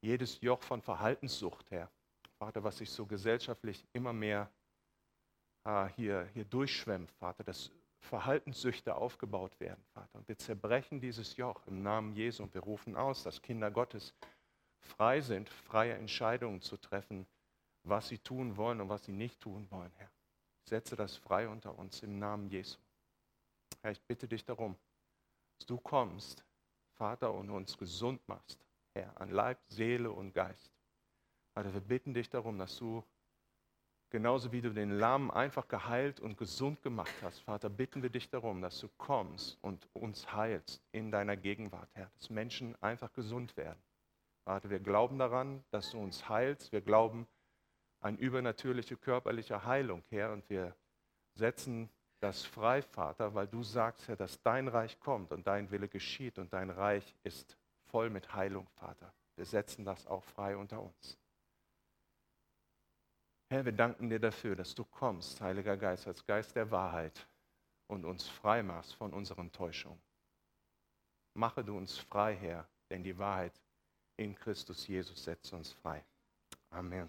jedes 0.00 0.40
Joch 0.40 0.62
von 0.62 0.82
Verhaltenssucht, 0.82 1.70
Herr. 1.70 1.90
Vater, 2.38 2.62
was 2.62 2.78
sich 2.78 2.90
so 2.90 3.06
gesellschaftlich 3.06 3.84
immer 3.92 4.12
mehr 4.12 4.50
Ah, 5.68 5.86
hier, 5.96 6.26
hier 6.32 6.46
durchschwemmt, 6.46 7.10
Vater, 7.10 7.44
dass 7.44 7.70
Verhaltenssüchte 8.00 8.94
aufgebaut 8.94 9.60
werden, 9.60 9.84
Vater. 9.92 10.18
Und 10.18 10.26
wir 10.26 10.38
zerbrechen 10.38 10.98
dieses 10.98 11.36
Joch 11.36 11.66
im 11.66 11.82
Namen 11.82 12.14
Jesu 12.14 12.42
und 12.42 12.54
wir 12.54 12.62
rufen 12.62 12.96
aus, 12.96 13.22
dass 13.22 13.42
Kinder 13.42 13.70
Gottes 13.70 14.14
frei 14.80 15.20
sind, 15.20 15.50
freie 15.50 15.92
Entscheidungen 15.92 16.62
zu 16.62 16.78
treffen, 16.78 17.26
was 17.82 18.08
sie 18.08 18.16
tun 18.16 18.56
wollen 18.56 18.80
und 18.80 18.88
was 18.88 19.04
sie 19.04 19.12
nicht 19.12 19.40
tun 19.40 19.70
wollen, 19.70 19.92
Herr. 19.96 20.10
Setze 20.68 20.96
das 20.96 21.16
frei 21.16 21.48
unter 21.48 21.78
uns 21.78 22.02
im 22.02 22.18
Namen 22.18 22.48
Jesu. 22.48 22.78
Herr, 23.80 23.92
ich 23.92 24.00
bitte 24.02 24.28
dich 24.28 24.44
darum, 24.44 24.76
dass 25.58 25.66
du 25.66 25.78
kommst, 25.78 26.44
Vater, 26.94 27.32
und 27.32 27.50
uns 27.50 27.76
gesund 27.76 28.20
machst, 28.28 28.58
Herr, 28.94 29.18
an 29.20 29.30
Leib, 29.30 29.58
Seele 29.68 30.10
und 30.10 30.32
Geist. 30.32 30.72
Vater, 31.54 31.72
wir 31.72 31.80
bitten 31.80 32.14
dich 32.14 32.28
darum, 32.28 32.58
dass 32.58 32.76
du 32.76 33.04
Genauso 34.10 34.52
wie 34.52 34.62
du 34.62 34.72
den 34.72 34.92
Lahmen 34.92 35.30
einfach 35.30 35.68
geheilt 35.68 36.18
und 36.18 36.38
gesund 36.38 36.80
gemacht 36.82 37.12
hast, 37.20 37.40
Vater, 37.40 37.68
bitten 37.68 38.02
wir 38.02 38.08
dich 38.08 38.30
darum, 38.30 38.62
dass 38.62 38.80
du 38.80 38.88
kommst 38.96 39.58
und 39.60 39.86
uns 39.92 40.32
heilst 40.32 40.82
in 40.92 41.10
deiner 41.10 41.36
Gegenwart, 41.36 41.90
Herr, 41.92 42.10
dass 42.14 42.30
Menschen 42.30 42.74
einfach 42.82 43.12
gesund 43.12 43.54
werden. 43.58 43.78
Vater, 44.44 44.70
wir 44.70 44.78
glauben 44.80 45.18
daran, 45.18 45.62
dass 45.70 45.90
du 45.90 45.98
uns 45.98 46.26
heilst. 46.26 46.72
Wir 46.72 46.80
glauben 46.80 47.26
an 48.00 48.16
übernatürliche 48.16 48.96
körperliche 48.96 49.64
Heilung, 49.64 50.02
Herr, 50.10 50.32
und 50.32 50.48
wir 50.48 50.74
setzen 51.34 51.88
das 52.20 52.44
frei, 52.44 52.82
Vater, 52.82 53.34
weil 53.34 53.46
du 53.46 53.62
sagst 53.62 54.08
ja, 54.08 54.16
dass 54.16 54.42
dein 54.42 54.68
Reich 54.68 54.98
kommt 55.00 55.32
und 55.32 55.46
dein 55.46 55.70
Wille 55.70 55.88
geschieht 55.88 56.38
und 56.38 56.52
dein 56.52 56.70
Reich 56.70 57.14
ist 57.22 57.56
voll 57.86 58.10
mit 58.10 58.34
Heilung, 58.34 58.66
Vater. 58.74 59.12
Wir 59.36 59.44
setzen 59.44 59.84
das 59.84 60.06
auch 60.06 60.24
frei 60.24 60.56
unter 60.56 60.82
uns. 60.82 61.18
Herr, 63.50 63.64
wir 63.64 63.72
danken 63.72 64.10
dir 64.10 64.18
dafür, 64.18 64.56
dass 64.56 64.74
du 64.74 64.84
kommst, 64.84 65.40
Heiliger 65.40 65.76
Geist, 65.76 66.06
als 66.06 66.26
Geist 66.26 66.54
der 66.56 66.70
Wahrheit 66.70 67.26
und 67.86 68.04
uns 68.04 68.28
frei 68.28 68.62
machst 68.62 68.94
von 68.94 69.12
unseren 69.12 69.50
Täuschungen. 69.52 70.00
Mache 71.34 71.64
du 71.64 71.76
uns 71.76 71.96
frei, 71.96 72.36
Herr, 72.36 72.68
denn 72.90 73.02
die 73.02 73.16
Wahrheit 73.16 73.58
in 74.16 74.34
Christus 74.34 74.86
Jesus 74.86 75.24
setzt 75.24 75.52
uns 75.52 75.72
frei. 75.72 76.04
Amen. 76.70 77.08